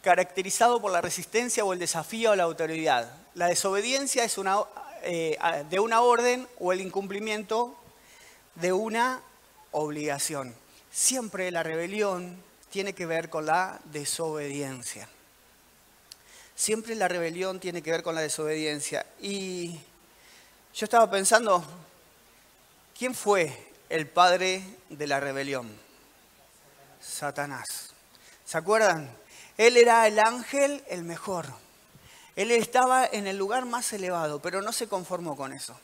caracterizado 0.01 0.81
por 0.81 0.91
la 0.91 1.01
resistencia 1.01 1.65
o 1.65 1.73
el 1.73 1.79
desafío 1.79 2.31
a 2.31 2.35
la 2.35 2.43
autoridad. 2.43 3.11
La 3.33 3.47
desobediencia 3.47 4.23
es 4.23 4.37
una, 4.37 4.59
eh, 5.03 5.37
de 5.69 5.79
una 5.79 6.01
orden 6.01 6.47
o 6.59 6.71
el 6.71 6.81
incumplimiento 6.81 7.75
de 8.55 8.71
una 8.71 9.21
obligación. 9.71 10.55
Siempre 10.91 11.51
la 11.51 11.63
rebelión 11.63 12.41
tiene 12.69 12.93
que 12.93 13.05
ver 13.05 13.29
con 13.29 13.45
la 13.45 13.79
desobediencia. 13.85 15.09
Siempre 16.55 16.95
la 16.95 17.07
rebelión 17.07 17.59
tiene 17.59 17.81
que 17.81 17.91
ver 17.91 18.03
con 18.03 18.15
la 18.15 18.21
desobediencia. 18.21 19.05
Y 19.21 19.79
yo 20.73 20.83
estaba 20.85 21.09
pensando, 21.09 21.63
¿quién 22.97 23.15
fue 23.15 23.71
el 23.89 24.07
padre 24.07 24.63
de 24.89 25.07
la 25.07 25.19
rebelión? 25.19 25.69
Satanás. 27.01 27.91
¿Se 28.45 28.57
acuerdan? 28.57 29.09
Él 29.57 29.77
era 29.77 30.07
el 30.07 30.19
ángel 30.19 30.83
el 30.87 31.03
mejor. 31.03 31.47
Él 32.35 32.51
estaba 32.51 33.05
en 33.05 33.25
el 33.25 33.37
lugar 33.37 33.65
más 33.65 33.91
elevado, 33.93 34.39
pero 34.39 34.61
no 34.61 34.71
se 34.71 34.87
conformó 34.87 35.35
con 35.35 35.53
eso. 35.53 35.75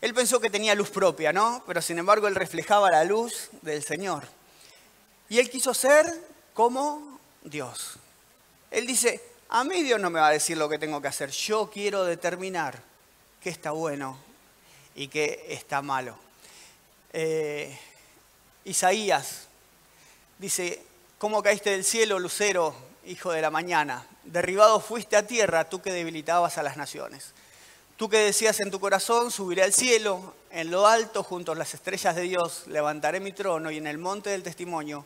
Él 0.00 0.14
pensó 0.14 0.40
que 0.40 0.50
tenía 0.50 0.74
luz 0.74 0.90
propia, 0.90 1.32
¿no? 1.32 1.62
Pero 1.66 1.82
sin 1.82 1.98
embargo 1.98 2.28
él 2.28 2.34
reflejaba 2.34 2.90
la 2.90 3.04
luz 3.04 3.50
del 3.62 3.82
Señor. 3.82 4.24
Y 5.28 5.38
él 5.38 5.50
quiso 5.50 5.74
ser 5.74 6.06
como 6.54 7.20
Dios. 7.42 7.94
Él 8.70 8.86
dice, 8.86 9.22
a 9.48 9.64
mí 9.64 9.82
Dios 9.82 10.00
no 10.00 10.10
me 10.10 10.20
va 10.20 10.28
a 10.28 10.32
decir 10.32 10.56
lo 10.56 10.68
que 10.68 10.78
tengo 10.78 11.00
que 11.00 11.08
hacer. 11.08 11.30
Yo 11.30 11.70
quiero 11.70 12.04
determinar 12.04 12.82
qué 13.42 13.50
está 13.50 13.72
bueno 13.72 14.16
y 14.94 15.08
qué 15.08 15.46
está 15.48 15.82
malo. 15.82 16.16
Eh, 17.12 17.76
Isaías 18.64 19.48
dice, 20.38 20.82
¿cómo 21.18 21.42
caíste 21.42 21.70
del 21.70 21.84
cielo, 21.84 22.18
lucero, 22.18 22.74
hijo 23.06 23.32
de 23.32 23.42
la 23.42 23.50
mañana? 23.50 24.06
Derribado 24.24 24.80
fuiste 24.80 25.16
a 25.16 25.26
tierra, 25.26 25.68
tú 25.68 25.82
que 25.82 25.92
debilitabas 25.92 26.56
a 26.56 26.62
las 26.62 26.76
naciones. 26.76 27.32
Tú 27.96 28.08
que 28.08 28.18
decías 28.18 28.60
en 28.60 28.70
tu 28.70 28.78
corazón, 28.78 29.30
subiré 29.30 29.62
al 29.62 29.72
cielo, 29.72 30.34
en 30.50 30.70
lo 30.70 30.86
alto, 30.86 31.22
junto 31.22 31.52
a 31.52 31.54
las 31.56 31.74
estrellas 31.74 32.14
de 32.14 32.22
Dios, 32.22 32.64
levantaré 32.68 33.20
mi 33.20 33.32
trono 33.32 33.70
y 33.70 33.78
en 33.78 33.86
el 33.86 33.98
monte 33.98 34.30
del 34.30 34.42
testimonio 34.42 35.04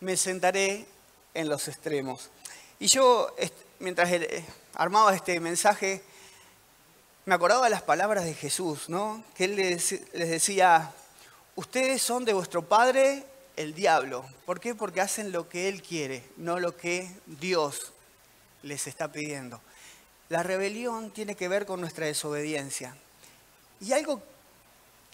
me 0.00 0.16
sentaré 0.16 0.86
en 1.32 1.48
los 1.48 1.68
extremos. 1.68 2.30
Y 2.78 2.86
yo, 2.86 3.34
mientras 3.78 4.10
eh, 4.12 4.44
armaba 4.74 5.14
este 5.14 5.38
mensaje, 5.40 6.02
me 7.26 7.34
acordaba 7.34 7.64
de 7.64 7.70
las 7.70 7.82
palabras 7.82 8.24
de 8.24 8.34
Jesús, 8.34 8.88
¿no? 8.88 9.22
Que 9.34 9.44
él 9.44 9.56
les, 9.56 10.10
decía, 10.12 10.92
ustedes 11.54 12.00
son 12.00 12.24
de 12.24 12.32
vuestro 12.32 12.62
padre 12.62 13.24
el 13.56 13.74
diablo. 13.74 14.24
¿Por 14.46 14.60
qué? 14.60 14.74
Porque 14.74 15.00
hacen 15.00 15.32
lo 15.32 15.48
que 15.48 15.68
él 15.68 15.82
quiere, 15.82 16.24
no 16.36 16.58
lo 16.58 16.76
que 16.76 17.10
Dios 17.26 17.92
les 18.62 18.86
está 18.86 19.12
pidiendo. 19.12 19.60
La 20.28 20.42
rebelión 20.42 21.10
tiene 21.10 21.34
que 21.34 21.48
ver 21.48 21.66
con 21.66 21.80
nuestra 21.80 22.06
desobediencia. 22.06 22.96
Y 23.80 23.92
algo 23.92 24.22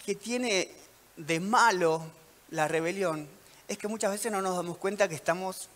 que 0.05 0.15
tiene 0.15 0.71
de 1.17 1.39
malo 1.39 2.05
la 2.51 2.67
rebelión 2.67 3.27
es 3.67 3.77
que 3.77 3.87
muchas 3.87 4.11
veces 4.11 4.31
no 4.31 4.41
nos 4.41 4.55
damos 4.55 4.77
cuenta 4.77 5.09
que 5.09 5.15
estamos 5.15 5.69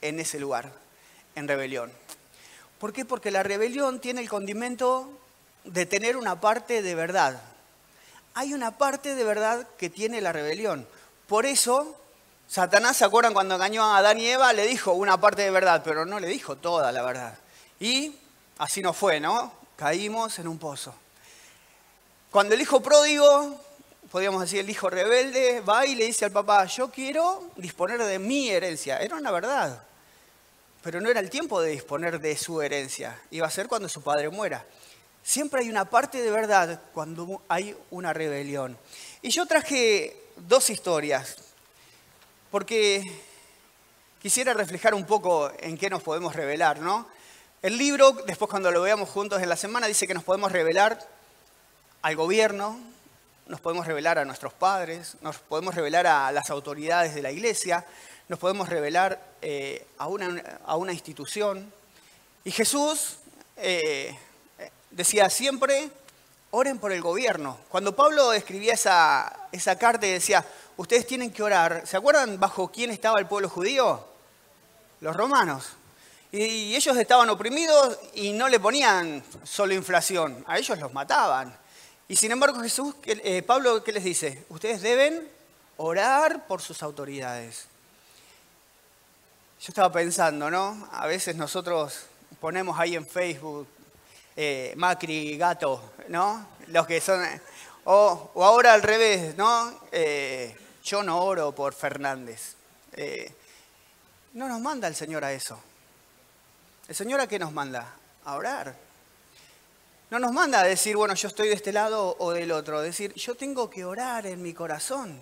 en 0.00 0.20
ese 0.20 0.38
lugar, 0.38 0.72
en 1.34 1.48
rebelión. 1.48 1.90
¿Por 2.78 2.92
qué? 2.92 3.04
Porque 3.04 3.32
la 3.32 3.42
rebelión 3.42 4.00
tiene 4.00 4.20
el 4.20 4.28
condimento 4.28 5.10
de 5.68 5.86
tener 5.86 6.16
una 6.16 6.40
parte 6.40 6.82
de 6.82 6.94
verdad. 6.94 7.40
Hay 8.34 8.54
una 8.54 8.76
parte 8.76 9.14
de 9.14 9.24
verdad 9.24 9.66
que 9.78 9.90
tiene 9.90 10.20
la 10.20 10.32
rebelión. 10.32 10.86
Por 11.26 11.46
eso, 11.46 11.96
Satanás, 12.48 12.96
¿se 12.96 13.04
acuerdan 13.04 13.34
cuando 13.34 13.54
engañó 13.54 13.84
a 13.84 13.98
Adán 13.98 14.18
y 14.18 14.26
Eva? 14.26 14.52
Le 14.52 14.66
dijo 14.66 14.92
una 14.92 15.20
parte 15.20 15.42
de 15.42 15.50
verdad, 15.50 15.82
pero 15.84 16.04
no 16.04 16.20
le 16.20 16.28
dijo 16.28 16.56
toda 16.56 16.92
la 16.92 17.02
verdad. 17.02 17.38
Y 17.80 18.14
Así 18.58 18.82
no 18.82 18.92
fue, 18.92 19.20
¿no? 19.20 19.52
Caímos 19.76 20.38
en 20.40 20.48
un 20.48 20.58
pozo. 20.58 20.92
Cuando 22.30 22.54
el 22.54 22.60
hijo 22.60 22.80
pródigo, 22.80 23.60
podríamos 24.10 24.40
decir 24.40 24.60
el 24.60 24.68
hijo 24.68 24.90
rebelde, 24.90 25.60
va 25.60 25.86
y 25.86 25.94
le 25.94 26.06
dice 26.06 26.24
al 26.24 26.32
papá, 26.32 26.64
yo 26.66 26.90
quiero 26.90 27.50
disponer 27.56 28.02
de 28.02 28.18
mi 28.18 28.50
herencia. 28.50 28.98
Era 28.98 29.14
una 29.14 29.30
verdad, 29.30 29.80
pero 30.82 31.00
no 31.00 31.08
era 31.08 31.20
el 31.20 31.30
tiempo 31.30 31.60
de 31.60 31.70
disponer 31.70 32.20
de 32.20 32.36
su 32.36 32.60
herencia. 32.60 33.20
Iba 33.30 33.46
a 33.46 33.50
ser 33.50 33.68
cuando 33.68 33.88
su 33.88 34.02
padre 34.02 34.28
muera. 34.28 34.64
Siempre 35.22 35.60
hay 35.60 35.68
una 35.68 35.84
parte 35.84 36.22
de 36.22 36.30
verdad 36.30 36.80
cuando 36.94 37.42
hay 37.48 37.76
una 37.90 38.12
rebelión. 38.12 38.78
Y 39.22 39.30
yo 39.30 39.46
traje 39.46 40.16
dos 40.36 40.70
historias, 40.70 41.36
porque 42.50 43.02
quisiera 44.20 44.54
reflejar 44.54 44.94
un 44.94 45.04
poco 45.04 45.52
en 45.60 45.76
qué 45.76 45.90
nos 45.90 46.02
podemos 46.02 46.34
revelar, 46.34 46.80
¿no? 46.80 47.06
El 47.60 47.76
libro, 47.76 48.12
después 48.26 48.48
cuando 48.48 48.70
lo 48.70 48.82
veamos 48.82 49.08
juntos 49.08 49.42
en 49.42 49.48
la 49.48 49.56
semana, 49.56 49.86
dice 49.86 50.06
que 50.06 50.14
nos 50.14 50.22
podemos 50.24 50.52
revelar 50.52 50.98
al 52.02 52.14
gobierno, 52.14 52.78
nos 53.48 53.60
podemos 53.60 53.86
revelar 53.86 54.18
a 54.18 54.24
nuestros 54.24 54.52
padres, 54.52 55.16
nos 55.22 55.38
podemos 55.38 55.74
revelar 55.74 56.06
a 56.06 56.30
las 56.30 56.50
autoridades 56.50 57.14
de 57.14 57.22
la 57.22 57.32
iglesia, 57.32 57.84
nos 58.28 58.38
podemos 58.38 58.68
revelar 58.68 59.20
eh, 59.42 59.86
a, 59.96 60.06
una, 60.06 60.92
institución. 60.92 61.72
Y 62.44 62.50
Jesús 62.50 63.16
eh, 63.56 64.16
decía 64.90 65.30
siempre, 65.30 65.90
oren 66.50 66.78
por 66.78 66.92
el 66.92 67.02
gobierno. 67.02 67.58
Cuando 67.68 67.94
Pablo 67.94 68.32
escribía 68.32 68.74
esa, 68.74 69.48
esa 69.52 69.78
carta 69.78 70.06
y 70.06 70.12
decía, 70.12 70.44
ustedes 70.76 71.06
tienen 71.06 71.32
que 71.32 71.42
orar, 71.42 71.86
¿se 71.86 71.96
acuerdan 71.96 72.38
bajo 72.38 72.68
quién 72.68 72.90
estaba 72.90 73.18
el 73.18 73.26
pueblo 73.26 73.48
judío? 73.48 74.04
Los 75.00 75.16
romanos. 75.16 75.64
Y 76.30 76.74
ellos 76.74 76.96
estaban 76.96 77.30
oprimidos 77.30 77.98
y 78.14 78.32
no 78.32 78.48
le 78.48 78.60
ponían 78.60 79.22
solo 79.44 79.72
inflación, 79.72 80.44
a 80.46 80.58
ellos 80.58 80.78
los 80.78 80.92
mataban. 80.92 81.56
Y 82.06 82.16
sin 82.16 82.32
embargo 82.32 82.60
Jesús, 82.60 82.94
eh, 83.04 83.42
Pablo, 83.42 83.82
¿qué 83.82 83.92
les 83.92 84.04
dice? 84.04 84.44
Ustedes 84.48 84.82
deben 84.82 85.26
orar 85.78 86.46
por 86.46 86.60
sus 86.60 86.82
autoridades. 86.82 87.66
Yo 89.60 89.68
estaba 89.68 89.90
pensando, 89.90 90.50
¿no? 90.50 90.88
A 90.92 91.06
veces 91.06 91.36
nosotros 91.36 92.04
ponemos 92.40 92.78
ahí 92.78 92.94
en 92.94 93.06
Facebook 93.06 93.66
eh, 94.40 94.72
Macri, 94.76 95.36
gato, 95.36 95.94
¿no? 96.08 96.46
Los 96.68 96.86
que 96.86 97.00
son... 97.00 97.26
O, 97.84 98.30
ahora 98.36 98.72
al 98.72 98.82
revés, 98.82 99.36
¿no? 99.36 99.80
Eh, 99.90 100.56
yo 100.84 101.02
no 101.02 101.24
oro 101.24 101.52
por 101.52 101.74
Fernández. 101.74 102.54
no 104.34 104.46
nos 104.46 104.60
manda 104.60 104.86
el 104.86 104.94
Señor 104.94 105.24
a 105.24 105.32
eso. 105.32 105.58
¿El 106.86 106.94
Señor 106.94 107.20
a 107.20 107.26
qué 107.26 107.40
nos 107.40 107.50
manda? 107.50 107.96
A 108.26 108.36
orar. 108.36 108.76
No 110.10 110.20
nos 110.20 110.32
manda 110.32 110.60
a 110.60 110.64
decir, 110.64 110.96
bueno, 110.96 111.14
yo 111.14 111.26
estoy 111.26 111.48
de 111.48 111.54
este 111.54 111.72
lado 111.72 112.14
o 112.20 112.30
del 112.30 112.52
otro. 112.52 112.80
Decir, 112.80 113.12
yo 113.14 113.34
tengo 113.34 113.68
que 113.68 113.84
orar 113.84 114.24
en 114.26 114.40
mi 114.40 114.54
corazón. 114.54 115.20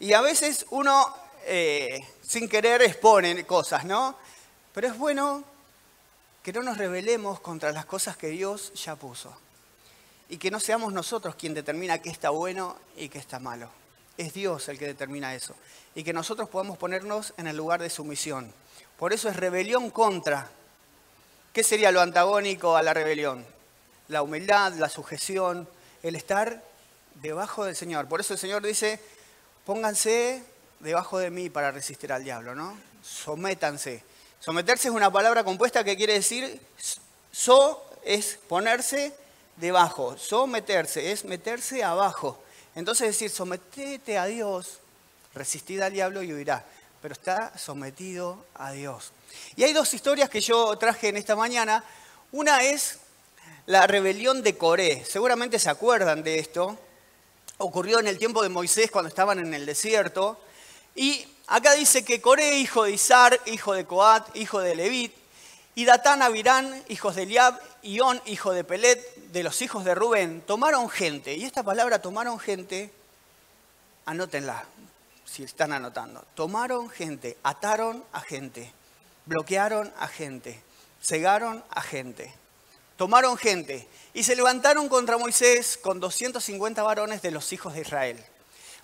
Y 0.00 0.14
a 0.14 0.20
veces 0.20 0.66
uno, 0.70 1.14
eh, 1.44 2.04
sin 2.26 2.48
querer, 2.48 2.82
expone 2.82 3.46
cosas, 3.46 3.84
¿no? 3.84 4.16
Pero 4.74 4.88
es 4.88 4.98
bueno 4.98 5.44
que 6.42 6.52
no 6.52 6.62
nos 6.62 6.78
rebelemos 6.78 7.40
contra 7.40 7.72
las 7.72 7.84
cosas 7.84 8.16
que 8.16 8.28
Dios 8.28 8.72
ya 8.74 8.96
puso. 8.96 9.36
Y 10.28 10.38
que 10.38 10.50
no 10.50 10.60
seamos 10.60 10.92
nosotros 10.92 11.34
quien 11.34 11.54
determina 11.54 12.00
qué 12.00 12.10
está 12.10 12.30
bueno 12.30 12.76
y 12.96 13.08
qué 13.08 13.18
está 13.18 13.38
malo. 13.38 13.68
Es 14.16 14.32
Dios 14.32 14.68
el 14.68 14.78
que 14.78 14.86
determina 14.86 15.34
eso. 15.34 15.54
Y 15.94 16.04
que 16.04 16.12
nosotros 16.12 16.48
podamos 16.48 16.78
ponernos 16.78 17.34
en 17.36 17.46
el 17.46 17.56
lugar 17.56 17.82
de 17.82 17.90
sumisión. 17.90 18.52
Por 18.98 19.12
eso 19.12 19.28
es 19.28 19.36
rebelión 19.36 19.90
contra. 19.90 20.48
¿Qué 21.52 21.64
sería 21.64 21.90
lo 21.90 22.00
antagónico 22.00 22.76
a 22.76 22.82
la 22.82 22.94
rebelión? 22.94 23.44
La 24.08 24.22
humildad, 24.22 24.74
la 24.74 24.88
sujeción, 24.88 25.68
el 26.02 26.14
estar 26.14 26.62
debajo 27.16 27.64
del 27.64 27.76
Señor. 27.76 28.08
Por 28.08 28.20
eso 28.20 28.34
el 28.34 28.38
Señor 28.38 28.64
dice, 28.64 29.00
pónganse 29.66 30.44
debajo 30.80 31.18
de 31.18 31.30
mí 31.30 31.50
para 31.50 31.70
resistir 31.70 32.12
al 32.12 32.24
diablo, 32.24 32.54
¿no? 32.54 32.76
Sométanse. 33.02 34.04
Someterse 34.40 34.88
es 34.88 34.94
una 34.94 35.12
palabra 35.12 35.44
compuesta 35.44 35.84
que 35.84 35.96
quiere 35.96 36.14
decir, 36.14 36.60
so 37.30 37.84
es 38.04 38.38
ponerse 38.48 39.14
debajo, 39.56 40.16
someterse 40.16 41.12
es 41.12 41.24
meterse 41.24 41.84
abajo. 41.84 42.42
Entonces 42.74 43.08
decir, 43.08 43.30
sometete 43.30 44.18
a 44.18 44.26
Dios, 44.26 44.78
resistid 45.34 45.80
al 45.80 45.92
diablo 45.92 46.22
y 46.22 46.32
huirá 46.32 46.64
pero 47.00 47.14
está 47.14 47.56
sometido 47.58 48.44
a 48.54 48.72
Dios. 48.72 49.12
Y 49.56 49.64
hay 49.64 49.72
dos 49.72 49.92
historias 49.94 50.28
que 50.28 50.40
yo 50.40 50.76
traje 50.76 51.08
en 51.08 51.16
esta 51.16 51.34
mañana. 51.34 51.82
Una 52.32 52.62
es 52.62 52.98
la 53.66 53.86
rebelión 53.86 54.42
de 54.42 54.56
Coré. 54.56 55.04
Seguramente 55.04 55.58
se 55.58 55.70
acuerdan 55.70 56.22
de 56.22 56.38
esto. 56.38 56.78
Ocurrió 57.58 58.00
en 58.00 58.06
el 58.06 58.18
tiempo 58.18 58.42
de 58.42 58.48
Moisés 58.48 58.90
cuando 58.90 59.08
estaban 59.08 59.38
en 59.38 59.54
el 59.54 59.64
desierto. 59.64 60.38
Y 60.94 61.26
acá 61.46 61.72
dice 61.74 62.04
que 62.04 62.20
Coré, 62.20 62.58
hijo 62.58 62.84
de 62.84 62.92
Isar, 62.92 63.40
hijo 63.46 63.74
de 63.74 63.84
Coat, 63.84 64.34
hijo 64.36 64.60
de 64.60 64.74
Levit, 64.74 65.14
Y 65.74 65.84
Datán, 65.84 66.20
Abirán, 66.20 66.82
hijos 66.88 67.14
de 67.14 67.22
Eliab, 67.22 67.58
y 67.82 68.00
hijo 68.26 68.52
de 68.52 68.64
Pelet, 68.64 69.14
de 69.32 69.42
los 69.42 69.62
hijos 69.62 69.84
de 69.84 69.94
Rubén, 69.94 70.42
tomaron 70.42 70.88
gente. 70.90 71.34
Y 71.34 71.44
esta 71.44 71.62
palabra 71.62 72.02
tomaron 72.02 72.38
gente, 72.38 72.90
anótenla, 74.04 74.64
si 75.24 75.44
están 75.44 75.72
anotando. 75.72 76.24
Tomaron 76.34 76.90
gente, 76.90 77.36
ataron 77.42 78.04
a 78.12 78.20
gente, 78.20 78.72
bloquearon 79.26 79.92
a 79.98 80.08
gente, 80.08 80.60
cegaron 81.02 81.64
a 81.70 81.82
gente. 81.82 82.34
Tomaron 82.96 83.38
gente 83.38 83.88
y 84.12 84.24
se 84.24 84.36
levantaron 84.36 84.88
contra 84.88 85.16
Moisés 85.16 85.78
con 85.78 86.00
250 86.00 86.82
varones 86.82 87.22
de 87.22 87.30
los 87.30 87.52
hijos 87.52 87.72
de 87.72 87.80
Israel, 87.80 88.22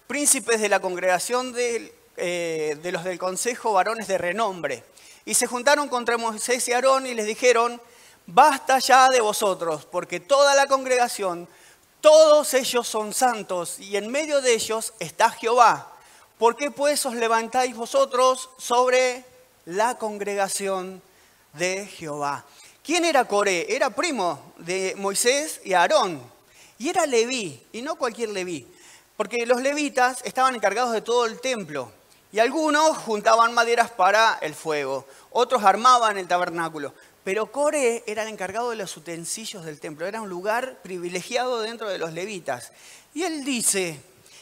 príncipes 0.07 0.61
de 0.61 0.69
la 0.69 0.81
congregación 0.81 1.53
de, 1.53 1.95
eh, 2.17 2.79
de 2.83 2.93
los 2.93 3.05
del 3.05 3.19
consejo, 3.19 3.73
varones 3.73 4.09
de 4.09 4.19
renombre 4.19 4.85
y 5.27 5.35
se 5.35 5.49
juntaron 5.49 5.89
contra 5.89 6.17
Moisés 6.17 6.67
y 6.69 6.73
Aarón 6.73 7.05
y 7.07 7.13
les 7.13 7.27
dijeron, 7.27 7.83
basta 8.27 8.79
ya 8.79 9.11
de 9.11 9.21
vosotros, 9.21 9.85
porque 9.85 10.21
toda 10.21 10.55
la 10.55 10.69
congregación, 10.69 11.49
todos 12.01 12.55
ellos 12.55 12.87
son 12.87 13.13
santos, 13.13 13.81
y 13.81 13.97
en 13.97 14.09
medio 14.09 14.41
de 14.41 14.55
ellos 14.55 14.95
está 15.01 15.31
Jehová. 15.31 15.93
¿Por 16.39 16.55
qué 16.55 16.71
pues 16.71 17.05
os 17.07 17.15
levantáis 17.15 17.75
vosotros 17.75 18.51
sobre 18.57 19.25
la 19.65 19.99
congregación 19.99 21.03
de 21.55 21.87
Jehová? 21.87 22.45
¿Quién 22.85 23.05
era 23.05 23.25
Coré? 23.25 23.75
Era 23.75 23.91
primo 23.91 24.53
de 24.59 24.95
Moisés 24.97 25.61
y 25.65 25.73
Aarón. 25.73 26.23
Y 26.79 26.89
era 26.89 27.05
Leví, 27.05 27.61
y 27.73 27.83
no 27.83 27.97
cualquier 27.97 28.29
Leví, 28.29 28.69
porque 29.17 29.47
los 29.47 29.63
levitas 29.63 30.21
estaban 30.25 30.55
encargados 30.55 30.93
de 30.93 31.01
todo 31.01 31.27
el 31.27 31.41
templo. 31.41 31.93
Y 32.33 32.39
algunos 32.39 32.97
juntaban 32.99 33.55
maderas 33.55 33.91
para 33.91 34.39
el 34.43 34.55
fuego, 34.55 35.07
otros 35.31 35.65
armaban 35.65 36.19
el 36.19 36.29
tabernáculo. 36.29 36.93
Pero 37.25 37.51
Core 37.51 38.05
era 38.07 38.23
el 38.23 38.29
encargado 38.29 38.71
de 38.71 38.77
los 38.77 38.97
utensilios 38.97 39.65
del 39.65 39.81
templo, 39.81 40.07
era 40.07 40.21
un 40.21 40.29
lugar 40.29 40.79
privilegiado 40.83 41.61
dentro 41.61 41.89
de 41.89 41.99
los 41.99 42.13
levitas. 42.13 42.73
Y 43.15 43.23
él 43.23 43.45
dice, 43.45 43.99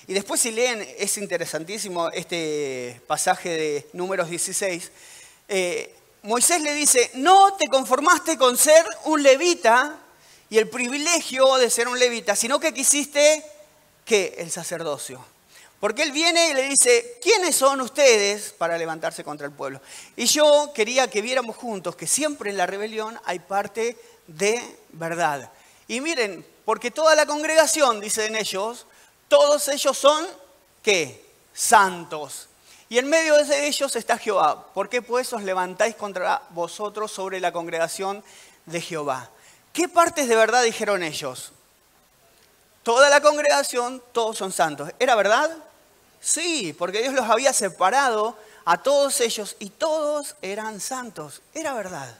y 0.06 0.12
después 0.12 0.40
si 0.40 0.50
leen, 0.50 0.86
es 0.98 1.16
interesantísimo 1.16 2.10
este 2.10 3.00
pasaje 3.06 3.48
de 3.50 3.86
números 3.92 4.28
16, 4.28 4.90
eh, 5.48 5.94
Moisés 6.22 6.60
le 6.62 6.74
dice, 6.74 7.10
no 7.14 7.54
te 7.54 7.68
conformaste 7.68 8.36
con 8.36 8.56
ser 8.56 8.84
un 9.04 9.22
levita 9.22 9.98
y 10.50 10.58
el 10.58 10.68
privilegio 10.68 11.56
de 11.56 11.70
ser 11.70 11.86
un 11.86 11.98
levita, 11.98 12.34
sino 12.34 12.58
que 12.58 12.74
quisiste 12.74 13.44
que 14.04 14.34
el 14.38 14.50
sacerdocio. 14.50 15.24
Porque 15.80 16.02
él 16.02 16.12
viene 16.12 16.48
y 16.48 16.54
le 16.54 16.62
dice, 16.62 17.18
¿quiénes 17.22 17.56
son 17.56 17.80
ustedes 17.80 18.54
para 18.56 18.78
levantarse 18.78 19.22
contra 19.22 19.46
el 19.46 19.52
pueblo? 19.52 19.80
Y 20.16 20.26
yo 20.26 20.72
quería 20.74 21.08
que 21.08 21.20
viéramos 21.20 21.56
juntos 21.56 21.94
que 21.94 22.06
siempre 22.06 22.50
en 22.50 22.56
la 22.56 22.66
rebelión 22.66 23.20
hay 23.24 23.38
parte 23.38 23.98
de 24.26 24.62
verdad. 24.92 25.50
Y 25.86 26.00
miren, 26.00 26.46
porque 26.64 26.90
toda 26.90 27.14
la 27.14 27.26
congregación, 27.26 28.00
dicen 28.00 28.34
ellos, 28.34 28.86
todos 29.28 29.68
ellos 29.68 29.98
son, 29.98 30.26
¿qué? 30.82 31.22
Santos. 31.52 32.48
Y 32.88 32.98
en 32.98 33.08
medio 33.08 33.36
de 33.36 33.66
ellos 33.66 33.96
está 33.96 34.16
Jehová. 34.16 34.72
¿Por 34.72 34.88
qué 34.88 35.02
pues 35.02 35.32
os 35.32 35.42
levantáis 35.42 35.96
contra 35.96 36.42
vosotros 36.50 37.10
sobre 37.10 37.40
la 37.40 37.52
congregación 37.52 38.24
de 38.66 38.80
Jehová? 38.80 39.30
¿Qué 39.72 39.88
partes 39.88 40.28
de 40.28 40.36
verdad 40.36 40.62
dijeron 40.62 41.02
ellos? 41.02 41.52
Toda 42.84 43.10
la 43.10 43.20
congregación, 43.20 44.00
todos 44.12 44.38
son 44.38 44.52
santos. 44.52 44.90
¿Era 45.00 45.16
verdad? 45.16 45.50
Sí, 46.20 46.72
porque 46.78 47.02
Dios 47.02 47.14
los 47.14 47.28
había 47.28 47.52
separado 47.52 48.36
a 48.64 48.82
todos 48.82 49.20
ellos 49.20 49.56
y 49.58 49.70
todos 49.70 50.36
eran 50.42 50.80
santos. 50.80 51.42
Era 51.52 51.74
verdad. 51.74 52.16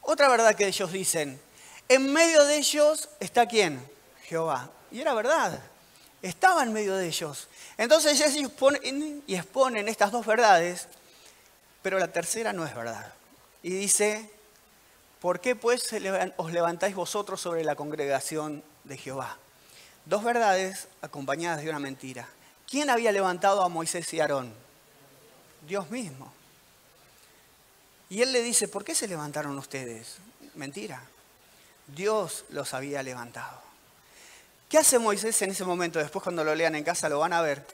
Otra 0.00 0.28
verdad 0.28 0.54
que 0.54 0.66
ellos 0.66 0.90
dicen, 0.92 1.40
en 1.88 2.12
medio 2.12 2.44
de 2.44 2.56
ellos 2.56 3.08
está 3.18 3.46
quién? 3.46 3.84
Jehová. 4.24 4.70
Y 4.90 5.00
era 5.00 5.12
verdad. 5.12 5.60
Estaba 6.22 6.62
en 6.62 6.72
medio 6.72 6.96
de 6.96 7.08
ellos. 7.08 7.48
Entonces 7.76 8.20
ellos 8.20 8.52
exponen 9.26 9.88
estas 9.88 10.12
dos 10.12 10.24
verdades, 10.24 10.86
pero 11.82 11.98
la 11.98 12.08
tercera 12.08 12.52
no 12.52 12.64
es 12.64 12.74
verdad. 12.74 13.12
Y 13.62 13.70
dice, 13.70 14.30
¿por 15.20 15.40
qué 15.40 15.56
pues 15.56 15.88
os 16.36 16.52
levantáis 16.52 16.94
vosotros 16.94 17.40
sobre 17.40 17.64
la 17.64 17.74
congregación 17.74 18.62
de 18.84 18.96
Jehová? 18.96 19.36
Dos 20.06 20.24
verdades 20.24 20.88
acompañadas 21.02 21.62
de 21.62 21.70
una 21.70 21.78
mentira. 21.78 22.28
¿Quién 22.68 22.90
había 22.90 23.12
levantado 23.12 23.62
a 23.62 23.68
Moisés 23.68 24.12
y 24.14 24.20
Aarón? 24.20 24.52
Dios 25.66 25.90
mismo. 25.90 26.32
Y 28.08 28.22
él 28.22 28.32
le 28.32 28.42
dice, 28.42 28.68
¿por 28.68 28.84
qué 28.84 28.94
se 28.94 29.06
levantaron 29.06 29.56
ustedes? 29.58 30.16
Mentira. 30.54 31.02
Dios 31.86 32.44
los 32.50 32.74
había 32.74 33.02
levantado. 33.02 33.60
¿Qué 34.68 34.78
hace 34.78 34.98
Moisés 34.98 35.40
en 35.42 35.50
ese 35.50 35.64
momento? 35.64 35.98
Después 35.98 36.22
cuando 36.22 36.44
lo 36.44 36.54
lean 36.54 36.74
en 36.74 36.84
casa 36.84 37.08
lo 37.08 37.18
van 37.18 37.32
a 37.32 37.40
ver. 37.40 37.66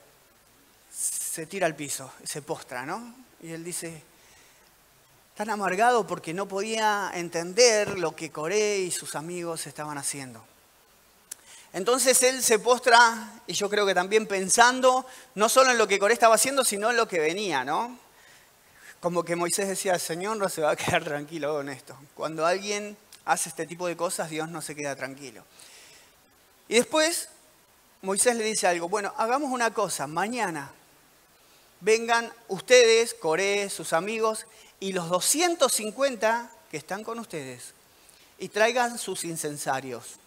Se 0.90 1.46
tira 1.46 1.66
al 1.66 1.76
piso, 1.76 2.10
se 2.24 2.40
postra, 2.40 2.86
¿no? 2.86 3.14
Y 3.42 3.52
él 3.52 3.62
dice, 3.62 4.02
tan 5.36 5.50
amargado 5.50 6.06
porque 6.06 6.32
no 6.32 6.48
podía 6.48 7.10
entender 7.14 7.98
lo 7.98 8.16
que 8.16 8.30
Coré 8.30 8.78
y 8.78 8.90
sus 8.90 9.14
amigos 9.14 9.66
estaban 9.66 9.98
haciendo. 9.98 10.42
Entonces 11.76 12.22
él 12.22 12.42
se 12.42 12.58
postra, 12.58 13.34
y 13.46 13.52
yo 13.52 13.68
creo 13.68 13.84
que 13.84 13.92
también 13.92 14.26
pensando, 14.26 15.04
no 15.34 15.50
solo 15.50 15.72
en 15.72 15.76
lo 15.76 15.86
que 15.86 15.98
Coré 15.98 16.14
estaba 16.14 16.36
haciendo, 16.36 16.64
sino 16.64 16.88
en 16.88 16.96
lo 16.96 17.06
que 17.06 17.18
venía, 17.18 17.66
¿no? 17.66 17.98
Como 18.98 19.22
que 19.22 19.36
Moisés 19.36 19.68
decía, 19.68 19.98
Señor 19.98 20.38
no 20.38 20.48
se 20.48 20.62
va 20.62 20.70
a 20.70 20.76
quedar 20.76 21.04
tranquilo 21.04 21.52
con 21.52 21.68
esto. 21.68 21.94
Cuando 22.14 22.46
alguien 22.46 22.96
hace 23.26 23.50
este 23.50 23.66
tipo 23.66 23.86
de 23.86 23.94
cosas, 23.94 24.30
Dios 24.30 24.48
no 24.48 24.62
se 24.62 24.74
queda 24.74 24.96
tranquilo. 24.96 25.44
Y 26.66 26.76
después 26.76 27.28
Moisés 28.00 28.36
le 28.36 28.44
dice 28.44 28.66
algo, 28.66 28.88
bueno, 28.88 29.12
hagamos 29.18 29.50
una 29.50 29.74
cosa, 29.74 30.06
mañana 30.06 30.72
vengan 31.82 32.32
ustedes, 32.48 33.12
Coré, 33.12 33.68
sus 33.68 33.92
amigos, 33.92 34.46
y 34.80 34.94
los 34.94 35.10
250 35.10 36.50
que 36.70 36.78
están 36.78 37.04
con 37.04 37.18
ustedes, 37.18 37.74
y 38.38 38.48
traigan 38.48 38.98
sus 38.98 39.24
incensarios 39.24 40.20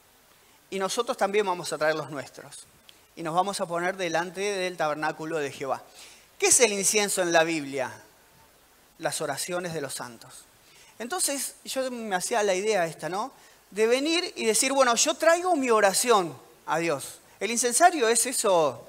y 0.69 0.79
nosotros 0.79 1.17
también 1.17 1.45
vamos 1.45 1.71
a 1.73 1.77
traer 1.77 1.95
los 1.95 2.09
nuestros. 2.09 2.65
Y 3.15 3.23
nos 3.23 3.35
vamos 3.35 3.59
a 3.59 3.65
poner 3.65 3.97
delante 3.97 4.41
del 4.41 4.77
tabernáculo 4.77 5.39
de 5.39 5.51
Jehová. 5.51 5.83
¿Qué 6.37 6.47
es 6.47 6.59
el 6.61 6.71
incienso 6.71 7.21
en 7.21 7.33
la 7.33 7.43
Biblia? 7.43 7.91
Las 8.99 9.19
oraciones 9.21 9.73
de 9.73 9.81
los 9.81 9.93
santos. 9.93 10.45
Entonces 10.99 11.55
yo 11.65 11.89
me 11.91 12.15
hacía 12.15 12.43
la 12.43 12.53
idea 12.53 12.85
esta, 12.85 13.09
¿no? 13.09 13.31
De 13.71 13.87
venir 13.87 14.33
y 14.35 14.45
decir, 14.45 14.71
bueno, 14.73 14.95
yo 14.95 15.15
traigo 15.15 15.55
mi 15.55 15.69
oración 15.69 16.37
a 16.65 16.79
Dios. 16.79 17.19
El 17.39 17.51
incensario 17.51 18.07
es 18.07 18.25
eso 18.25 18.85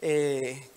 eh, 0.00 0.68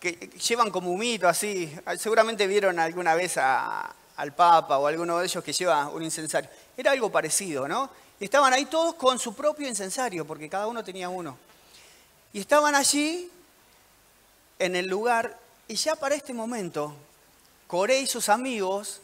que 0.00 0.12
llevan 0.48 0.70
como 0.70 0.90
humito 0.90 1.28
así. 1.28 1.72
Seguramente 1.98 2.46
vieron 2.46 2.78
alguna 2.78 3.14
vez 3.14 3.36
al 3.38 4.34
Papa 4.34 4.78
o 4.78 4.86
alguno 4.86 5.18
de 5.18 5.26
ellos 5.26 5.42
que 5.42 5.52
lleva 5.52 5.88
un 5.88 6.02
incensario. 6.02 6.48
Era 6.76 6.92
algo 6.92 7.10
parecido, 7.10 7.66
¿no? 7.66 7.90
Y 8.20 8.24
estaban 8.24 8.52
ahí 8.52 8.64
todos 8.66 8.94
con 8.94 9.18
su 9.18 9.34
propio 9.34 9.68
incensario, 9.68 10.26
porque 10.26 10.48
cada 10.48 10.66
uno 10.66 10.82
tenía 10.82 11.08
uno. 11.08 11.38
Y 12.32 12.40
estaban 12.40 12.74
allí, 12.74 13.30
en 14.58 14.76
el 14.76 14.86
lugar, 14.86 15.38
y 15.68 15.76
ya 15.76 15.96
para 15.96 16.14
este 16.14 16.34
momento, 16.34 16.94
Coré 17.68 18.00
y 18.00 18.06
sus 18.06 18.30
amigos 18.30 19.02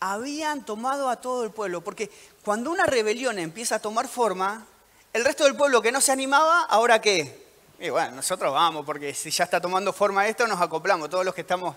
habían 0.00 0.64
tomado 0.64 1.10
a 1.10 1.16
todo 1.16 1.44
el 1.44 1.50
pueblo, 1.50 1.82
porque 1.82 2.10
cuando 2.42 2.70
una 2.70 2.86
rebelión 2.86 3.38
empieza 3.38 3.76
a 3.76 3.78
tomar 3.80 4.08
forma, 4.08 4.64
el 5.12 5.24
resto 5.24 5.44
del 5.44 5.56
pueblo 5.56 5.82
que 5.82 5.92
no 5.92 6.00
se 6.00 6.12
animaba, 6.12 6.62
¿ahora 6.62 7.00
qué? 7.02 7.46
Y 7.78 7.90
bueno, 7.90 8.16
nosotros 8.16 8.52
vamos, 8.52 8.86
porque 8.86 9.12
si 9.12 9.30
ya 9.30 9.44
está 9.44 9.60
tomando 9.60 9.92
forma 9.92 10.26
esto, 10.26 10.46
nos 10.46 10.60
acoplamos. 10.60 11.10
Todos 11.10 11.24
los 11.24 11.34
que 11.34 11.42
estamos 11.42 11.76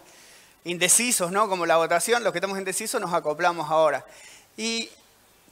indecisos, 0.64 1.32
¿no? 1.32 1.50
Como 1.50 1.66
la 1.66 1.78
votación, 1.78 2.24
los 2.24 2.32
que 2.32 2.40
estamos 2.40 2.58
indecisos 2.58 3.02
nos 3.02 3.14
acoplamos 3.14 3.70
ahora. 3.70 4.06
Y 4.56 4.90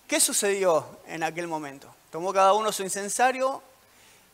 ¿Qué 0.09 0.19
sucedió 0.19 0.87
en 1.05 1.21
aquel 1.21 1.47
momento? 1.47 1.87
Tomó 2.11 2.33
cada 2.33 2.53
uno 2.53 2.71
su 2.71 2.81
incensario 2.81 3.61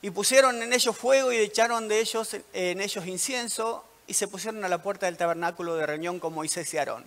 y 0.01 0.09
pusieron 0.09 0.61
en 0.61 0.71
ellos 0.71 0.95
fuego 0.95 1.33
y 1.33 1.37
echaron 1.37 1.89
de 1.89 1.99
ellos 1.99 2.37
en 2.53 2.79
ellos 2.79 3.05
incienso 3.05 3.83
y 4.07 4.13
se 4.13 4.29
pusieron 4.29 4.63
a 4.63 4.69
la 4.69 4.81
puerta 4.81 5.07
del 5.07 5.17
tabernáculo 5.17 5.75
de 5.75 5.85
reunión 5.85 6.21
con 6.21 6.33
Moisés 6.33 6.73
y 6.73 6.77
Aarón. 6.77 7.05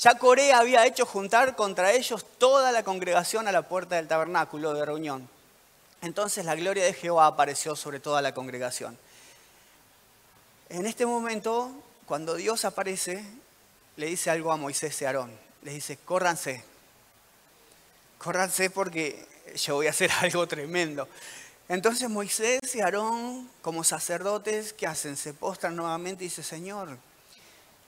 Ya 0.00 0.18
Corea 0.18 0.58
había 0.58 0.84
hecho 0.84 1.06
juntar 1.06 1.54
contra 1.54 1.92
ellos 1.92 2.26
toda 2.38 2.72
la 2.72 2.82
congregación 2.82 3.46
a 3.46 3.52
la 3.52 3.62
puerta 3.62 3.94
del 3.94 4.08
tabernáculo 4.08 4.74
de 4.74 4.84
reunión. 4.84 5.28
Entonces 6.02 6.44
la 6.44 6.56
gloria 6.56 6.82
de 6.82 6.92
Jehová 6.92 7.28
apareció 7.28 7.76
sobre 7.76 8.00
toda 8.00 8.20
la 8.20 8.34
congregación. 8.34 8.98
En 10.70 10.86
este 10.86 11.06
momento, 11.06 11.70
cuando 12.04 12.34
Dios 12.34 12.64
aparece, 12.64 13.24
le 13.94 14.06
dice 14.06 14.28
algo 14.28 14.50
a 14.50 14.56
Moisés 14.56 15.00
y 15.02 15.04
Aarón. 15.04 15.30
Les 15.62 15.74
dice, 15.74 15.96
córranse, 16.04 16.64
córranse 18.26 18.70
porque 18.70 19.24
yo 19.54 19.76
voy 19.76 19.86
a 19.86 19.90
hacer 19.90 20.10
algo 20.20 20.48
tremendo. 20.48 21.08
Entonces 21.68 22.10
Moisés 22.10 22.60
y 22.74 22.80
Aarón, 22.80 23.48
como 23.62 23.84
sacerdotes, 23.84 24.72
¿qué 24.72 24.88
hacen? 24.88 25.16
Se 25.16 25.32
postran 25.32 25.76
nuevamente 25.76 26.24
y 26.24 26.26
dicen, 26.26 26.42
Señor, 26.42 26.98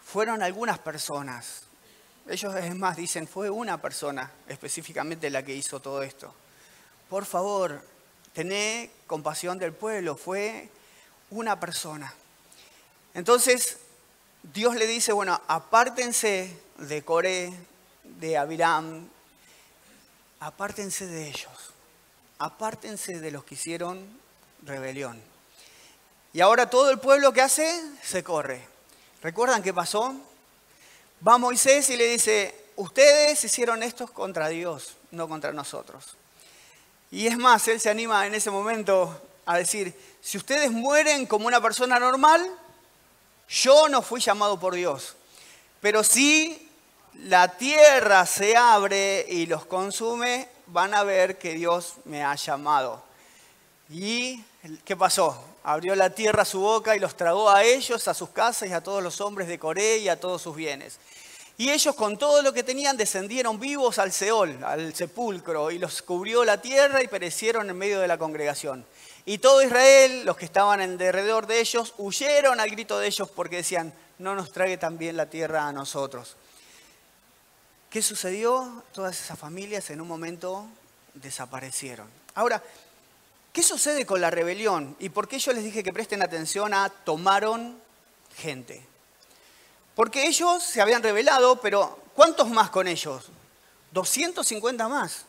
fueron 0.04 0.40
algunas 0.42 0.78
personas, 0.78 1.62
Ellos 2.28 2.54
es 2.54 2.76
más 2.76 2.96
dicen, 2.96 3.26
fue 3.26 3.50
una 3.50 3.82
persona 3.82 4.30
específicamente 4.46 5.28
la 5.28 5.42
que 5.42 5.54
hizo 5.54 5.80
todo 5.80 6.02
esto. 6.02 6.32
Por 7.10 7.24
favor, 7.24 7.82
tené 8.32 8.90
compasión 9.08 9.58
del 9.58 9.72
pueblo, 9.72 10.16
fue 10.16 10.68
una 11.30 11.58
persona. 11.58 12.12
Entonces, 13.14 13.78
Dios 14.42 14.76
le 14.76 14.86
dice, 14.86 15.12
bueno, 15.12 15.40
apártense 15.48 16.56
de 16.76 17.02
Coré, 17.02 17.52
de 18.04 18.36
Abiram, 18.36 19.08
apártense 20.40 21.06
de 21.06 21.28
ellos, 21.28 21.72
apártense 22.38 23.20
de 23.20 23.30
los 23.30 23.44
que 23.44 23.54
hicieron 23.54 24.06
rebelión. 24.62 25.20
Y 26.32 26.40
ahora 26.40 26.70
todo 26.70 26.90
el 26.90 26.98
pueblo 26.98 27.32
que 27.32 27.40
hace 27.40 27.82
se 28.02 28.22
corre. 28.22 28.66
¿Recuerdan 29.22 29.62
qué 29.62 29.74
pasó? 29.74 30.14
Va 31.26 31.38
Moisés 31.38 31.90
y 31.90 31.96
le 31.96 32.06
dice, 32.06 32.54
ustedes 32.76 33.42
hicieron 33.42 33.82
esto 33.82 34.06
contra 34.06 34.48
Dios, 34.48 34.96
no 35.10 35.28
contra 35.28 35.52
nosotros. 35.52 36.16
Y 37.10 37.26
es 37.26 37.36
más, 37.36 37.66
él 37.68 37.80
se 37.80 37.90
anima 37.90 38.26
en 38.26 38.34
ese 38.34 38.50
momento 38.50 39.20
a 39.46 39.56
decir, 39.56 39.94
si 40.20 40.36
ustedes 40.36 40.70
mueren 40.70 41.26
como 41.26 41.46
una 41.46 41.60
persona 41.60 41.98
normal, 41.98 42.46
yo 43.48 43.88
no 43.88 44.02
fui 44.02 44.20
llamado 44.20 44.60
por 44.60 44.74
Dios. 44.74 45.16
Pero 45.80 46.04
si 46.04 46.67
la 47.24 47.48
tierra 47.48 48.24
se 48.26 48.56
abre 48.56 49.26
y 49.28 49.46
los 49.46 49.66
consume, 49.66 50.48
van 50.66 50.94
a 50.94 51.02
ver 51.02 51.36
que 51.36 51.54
Dios 51.54 51.94
me 52.04 52.22
ha 52.22 52.34
llamado. 52.36 53.02
¿Y 53.90 54.42
qué 54.84 54.96
pasó? 54.96 55.44
Abrió 55.64 55.94
la 55.96 56.10
tierra 56.10 56.44
su 56.44 56.60
boca 56.60 56.94
y 56.94 57.00
los 57.00 57.16
tragó 57.16 57.50
a 57.50 57.64
ellos, 57.64 58.06
a 58.06 58.14
sus 58.14 58.30
casas 58.30 58.68
y 58.68 58.72
a 58.72 58.82
todos 58.82 59.02
los 59.02 59.20
hombres 59.20 59.48
de 59.48 59.58
Coré 59.58 59.98
y 59.98 60.08
a 60.08 60.20
todos 60.20 60.42
sus 60.42 60.54
bienes. 60.54 60.98
Y 61.56 61.70
ellos 61.70 61.96
con 61.96 62.16
todo 62.16 62.40
lo 62.40 62.52
que 62.52 62.62
tenían 62.62 62.96
descendieron 62.96 63.58
vivos 63.58 63.98
al 63.98 64.12
Seol, 64.12 64.62
al 64.62 64.94
sepulcro, 64.94 65.72
y 65.72 65.78
los 65.78 66.02
cubrió 66.02 66.44
la 66.44 66.62
tierra 66.62 67.02
y 67.02 67.08
perecieron 67.08 67.68
en 67.68 67.76
medio 67.76 67.98
de 67.98 68.06
la 68.06 68.16
congregación. 68.16 68.86
Y 69.26 69.38
todo 69.38 69.60
Israel, 69.60 70.24
los 70.24 70.36
que 70.36 70.44
estaban 70.44 70.80
alrededor 70.80 71.48
de 71.48 71.60
ellos, 71.60 71.94
huyeron 71.98 72.60
al 72.60 72.70
grito 72.70 73.00
de 73.00 73.08
ellos 73.08 73.28
porque 73.28 73.56
decían, 73.56 73.92
no 74.18 74.36
nos 74.36 74.52
trague 74.52 74.78
también 74.78 75.16
la 75.16 75.28
tierra 75.28 75.66
a 75.66 75.72
nosotros. 75.72 76.36
¿Qué 77.90 78.02
sucedió? 78.02 78.82
Todas 78.92 79.18
esas 79.18 79.38
familias 79.38 79.88
en 79.90 80.00
un 80.00 80.08
momento 80.08 80.66
desaparecieron. 81.14 82.08
Ahora, 82.34 82.62
¿qué 83.52 83.62
sucede 83.62 84.04
con 84.04 84.20
la 84.20 84.30
rebelión? 84.30 84.94
¿Y 84.98 85.08
por 85.08 85.26
qué 85.26 85.38
yo 85.38 85.52
les 85.52 85.64
dije 85.64 85.82
que 85.82 85.92
presten 85.92 86.22
atención 86.22 86.74
a 86.74 86.90
tomaron 86.90 87.80
gente? 88.36 88.84
Porque 89.94 90.26
ellos 90.26 90.62
se 90.62 90.82
habían 90.82 91.02
rebelado, 91.02 91.60
pero 91.60 91.98
¿cuántos 92.14 92.48
más 92.50 92.68
con 92.68 92.86
ellos? 92.86 93.30
250 93.92 94.86
más, 94.86 95.24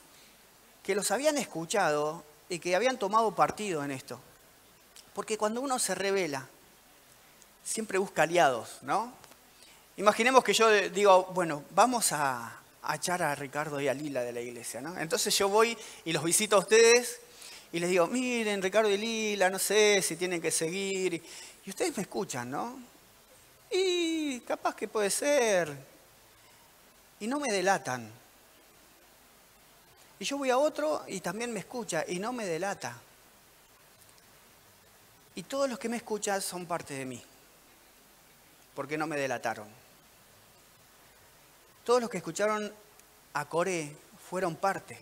que 0.83 0.95
los 0.95 1.11
habían 1.11 1.37
escuchado 1.37 2.23
y 2.49 2.59
que 2.59 2.75
habían 2.75 2.99
tomado 2.99 3.33
partido 3.33 3.83
en 3.85 3.91
esto. 3.91 4.19
Porque 5.13 5.37
cuando 5.37 5.61
uno 5.61 5.79
se 5.79 5.95
revela, 5.95 6.45
siempre 7.63 7.97
busca 7.97 8.23
aliados, 8.23 8.79
¿no? 8.81 9.13
Imaginemos 9.99 10.45
que 10.45 10.53
yo 10.53 10.69
digo, 10.91 11.25
bueno, 11.33 11.65
vamos 11.71 12.13
a, 12.13 12.57
echar 12.93 13.21
a 13.21 13.35
Ricardo 13.35 13.81
y 13.81 13.89
a 13.89 13.93
Lila 13.93 14.21
de 14.21 14.31
la 14.31 14.39
iglesia, 14.39 14.79
¿no? 14.79 14.97
Entonces 14.97 15.37
yo 15.37 15.49
voy 15.49 15.77
y 16.05 16.13
los 16.13 16.23
visito 16.23 16.55
a 16.55 16.59
ustedes 16.59 17.19
y 17.73 17.81
les 17.81 17.89
digo, 17.89 18.07
miren, 18.07 18.61
Ricardo 18.61 18.89
y 18.89 18.97
Lila, 18.97 19.49
no 19.49 19.59
sé 19.59 20.01
si 20.01 20.15
tienen 20.15 20.41
que 20.41 20.51
seguir. 20.51 21.21
Y 21.65 21.69
ustedes 21.69 21.97
me 21.97 22.03
escuchan, 22.03 22.49
¿no? 22.49 22.79
Y 23.71 24.39
capaz 24.39 24.73
que 24.73 24.87
puede 24.87 25.09
ser. 25.09 25.77
Y 27.19 27.27
no 27.27 27.37
me 27.41 27.51
delatan. 27.51 28.09
Y 30.17 30.23
yo 30.23 30.37
voy 30.37 30.49
a 30.49 30.57
otro 30.57 31.03
y 31.09 31.19
también 31.19 31.51
me 31.51 31.59
escucha 31.59 32.05
y 32.07 32.19
no 32.19 32.31
me 32.31 32.45
delata. 32.45 32.97
Y 35.35 35.43
todos 35.43 35.69
los 35.69 35.77
que 35.77 35.89
me 35.89 35.97
escuchan 35.97 36.41
son 36.41 36.65
parte 36.65 36.93
de 36.93 37.03
mí, 37.03 37.21
porque 38.73 38.97
no 38.97 39.05
me 39.05 39.17
delataron. 39.17 39.78
Todos 41.89 42.01
los 42.01 42.11
que 42.11 42.17
escucharon 42.19 42.71
a 43.33 43.45
Coré 43.45 43.97
fueron 44.29 44.55
parte. 44.55 44.95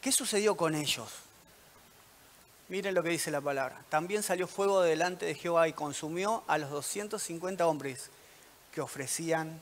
¿Qué 0.00 0.12
sucedió 0.12 0.56
con 0.56 0.76
ellos? 0.76 1.08
Miren 2.68 2.94
lo 2.94 3.02
que 3.02 3.08
dice 3.08 3.32
la 3.32 3.40
palabra. 3.40 3.82
También 3.88 4.22
salió 4.22 4.46
fuego 4.46 4.82
delante 4.82 5.26
de 5.26 5.34
Jehová 5.34 5.66
y 5.66 5.72
consumió 5.72 6.44
a 6.46 6.58
los 6.58 6.70
250 6.70 7.66
hombres 7.66 8.08
que 8.70 8.80
ofrecían 8.80 9.58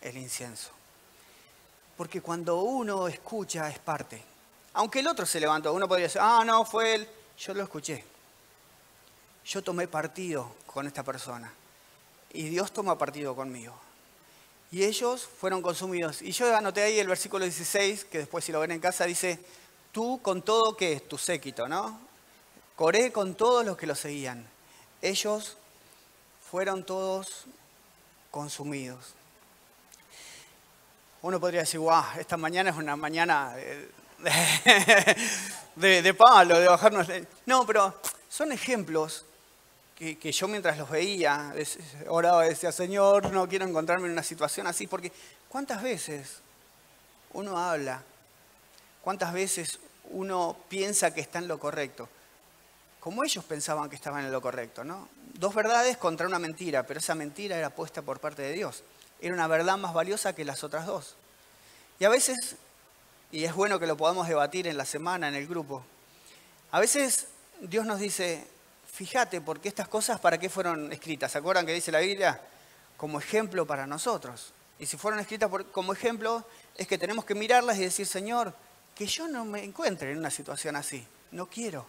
el 0.00 0.16
incienso. 0.16 0.70
Porque 1.96 2.20
cuando 2.20 2.60
uno 2.60 3.08
escucha 3.08 3.68
es 3.68 3.80
parte. 3.80 4.22
Aunque 4.74 5.00
el 5.00 5.08
otro 5.08 5.26
se 5.26 5.40
levantó, 5.40 5.72
uno 5.74 5.88
podría 5.88 6.06
decir, 6.06 6.20
ah, 6.22 6.44
no, 6.46 6.64
fue 6.64 6.94
él. 6.94 7.08
Yo 7.36 7.52
lo 7.52 7.64
escuché. 7.64 8.04
Yo 9.44 9.60
tomé 9.60 9.88
partido 9.88 10.54
con 10.66 10.86
esta 10.86 11.02
persona. 11.02 11.52
Y 12.32 12.44
Dios 12.44 12.70
toma 12.70 12.96
partido 12.96 13.34
conmigo. 13.34 13.89
Y 14.72 14.84
ellos 14.84 15.28
fueron 15.40 15.62
consumidos. 15.62 16.22
Y 16.22 16.30
yo 16.30 16.54
anoté 16.54 16.82
ahí 16.82 16.98
el 16.98 17.08
versículo 17.08 17.44
16, 17.44 18.04
que 18.04 18.18
después 18.18 18.44
si 18.44 18.52
lo 18.52 18.60
ven 18.60 18.70
en 18.70 18.80
casa, 18.80 19.04
dice, 19.04 19.40
tú 19.90 20.20
con 20.22 20.42
todo 20.42 20.76
que 20.76 20.92
es 20.92 21.08
tu 21.08 21.18
séquito, 21.18 21.66
¿no? 21.68 21.98
Coré 22.76 23.10
con 23.10 23.34
todos 23.34 23.64
los 23.64 23.76
que 23.76 23.86
lo 23.86 23.94
seguían. 23.94 24.46
Ellos 25.02 25.56
fueron 26.50 26.84
todos 26.84 27.46
consumidos. 28.30 29.14
Uno 31.22 31.40
podría 31.40 31.60
decir, 31.60 31.80
wow, 31.80 32.04
esta 32.18 32.36
mañana 32.36 32.70
es 32.70 32.76
una 32.76 32.96
mañana 32.96 33.54
de, 35.76 36.14
palo, 36.14 36.58
de 36.58 36.68
bajarnos. 36.68 37.08
No, 37.44 37.66
pero 37.66 38.00
son 38.28 38.52
ejemplos 38.52 39.26
que, 40.00 40.32
yo 40.32 40.48
mientras 40.48 40.78
los 40.78 40.88
veía, 40.88 41.54
oraba 42.08 42.46
y 42.46 42.50
decía, 42.50 42.72
Señor, 42.72 43.30
no 43.30 43.48
quiero 43.48 43.66
encontrarme 43.66 44.06
en 44.06 44.12
una 44.12 44.22
situación 44.22 44.66
así, 44.66 44.86
porque 44.86 45.12
¿cuántas 45.48 45.82
veces 45.82 46.40
uno 47.34 47.58
habla? 47.58 48.02
¿Cuántas 49.02 49.32
veces 49.32 49.78
uno 50.10 50.56
piensa 50.68 51.12
que 51.12 51.20
está 51.20 51.38
en 51.38 51.48
lo 51.48 51.58
correcto? 51.58 52.08
Como 52.98 53.24
ellos 53.24 53.44
pensaban 53.44 53.88
que 53.88 53.96
estaban 53.96 54.24
en 54.24 54.32
lo 54.32 54.40
correcto, 54.40 54.84
¿no? 54.84 55.08
Dos 55.34 55.54
verdades 55.54 55.96
contra 55.96 56.26
una 56.26 56.38
mentira, 56.38 56.82
pero 56.86 57.00
esa 57.00 57.14
mentira 57.14 57.56
era 57.56 57.70
puesta 57.70 58.02
por 58.02 58.20
parte 58.20 58.42
de 58.42 58.52
Dios 58.52 58.82
era 59.20 59.34
una 59.34 59.46
verdad 59.46 59.76
más 59.76 59.92
valiosa 59.92 60.34
que 60.34 60.44
las 60.44 60.64
otras 60.64 60.86
dos. 60.86 61.14
Y 61.98 62.04
a 62.04 62.08
veces, 62.08 62.56
y 63.30 63.44
es 63.44 63.54
bueno 63.54 63.78
que 63.78 63.86
lo 63.86 63.96
podamos 63.96 64.28
debatir 64.28 64.66
en 64.66 64.76
la 64.76 64.84
semana, 64.84 65.28
en 65.28 65.34
el 65.34 65.46
grupo, 65.46 65.82
a 66.70 66.80
veces 66.80 67.28
Dios 67.60 67.84
nos 67.84 68.00
dice, 68.00 68.46
fíjate, 68.92 69.40
porque 69.40 69.68
estas 69.68 69.88
cosas, 69.88 70.20
¿para 70.20 70.38
qué 70.38 70.48
fueron 70.48 70.92
escritas? 70.92 71.32
¿Se 71.32 71.38
acuerdan 71.38 71.66
que 71.66 71.72
dice 71.72 71.92
la 71.92 72.00
Biblia? 72.00 72.40
Como 72.96 73.18
ejemplo 73.18 73.66
para 73.66 73.86
nosotros. 73.86 74.52
Y 74.78 74.86
si 74.86 74.96
fueron 74.96 75.20
escritas 75.20 75.50
como 75.72 75.92
ejemplo, 75.92 76.44
es 76.76 76.86
que 76.86 76.98
tenemos 76.98 77.24
que 77.24 77.34
mirarlas 77.34 77.78
y 77.78 77.82
decir, 77.82 78.06
Señor, 78.06 78.54
que 78.94 79.06
yo 79.06 79.28
no 79.28 79.44
me 79.44 79.64
encuentre 79.64 80.12
en 80.12 80.18
una 80.18 80.30
situación 80.30 80.76
así. 80.76 81.06
No 81.32 81.48
quiero 81.48 81.86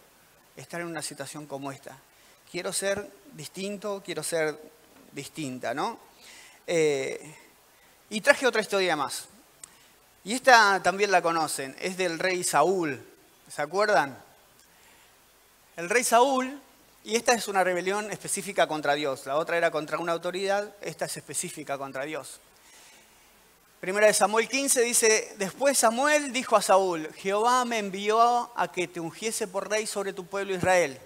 estar 0.55 0.81
en 0.81 0.87
una 0.87 1.01
situación 1.01 1.47
como 1.47 1.71
esta. 1.71 1.97
Quiero 2.49 2.73
ser 2.73 3.09
distinto, 3.33 4.01
quiero 4.03 4.23
ser 4.23 4.59
distinta, 5.11 5.73
¿no? 5.73 5.99
Eh, 6.67 7.35
y 8.09 8.21
traje 8.21 8.45
otra 8.45 8.61
historia 8.61 8.95
más. 8.95 9.25
Y 10.23 10.33
esta 10.33 10.81
también 10.83 11.11
la 11.11 11.21
conocen, 11.21 11.75
es 11.79 11.97
del 11.97 12.19
rey 12.19 12.43
Saúl. 12.43 13.03
¿Se 13.49 13.61
acuerdan? 13.61 14.17
El 15.77 15.89
rey 15.89 16.03
Saúl, 16.03 16.61
y 17.03 17.15
esta 17.15 17.33
es 17.33 17.47
una 17.47 17.63
rebelión 17.63 18.11
específica 18.11 18.67
contra 18.67 18.93
Dios. 18.93 19.25
La 19.25 19.37
otra 19.37 19.57
era 19.57 19.71
contra 19.71 19.97
una 19.97 20.11
autoridad, 20.11 20.75
esta 20.81 21.05
es 21.05 21.17
específica 21.17 21.77
contra 21.77 22.03
Dios. 22.03 22.39
Primera 23.79 24.05
de 24.05 24.13
Samuel 24.13 24.47
15 24.47 24.81
dice, 24.81 25.33
después 25.37 25.79
Samuel 25.79 26.31
dijo 26.31 26.55
a 26.55 26.61
Saúl, 26.61 27.11
Jehová 27.15 27.65
me 27.65 27.79
envió 27.79 28.51
a 28.55 28.71
que 28.71 28.87
te 28.87 28.99
ungiese 28.99 29.47
por 29.47 29.69
rey 29.69 29.87
sobre 29.87 30.13
tu 30.13 30.27
pueblo 30.27 30.53
Israel. 30.53 30.99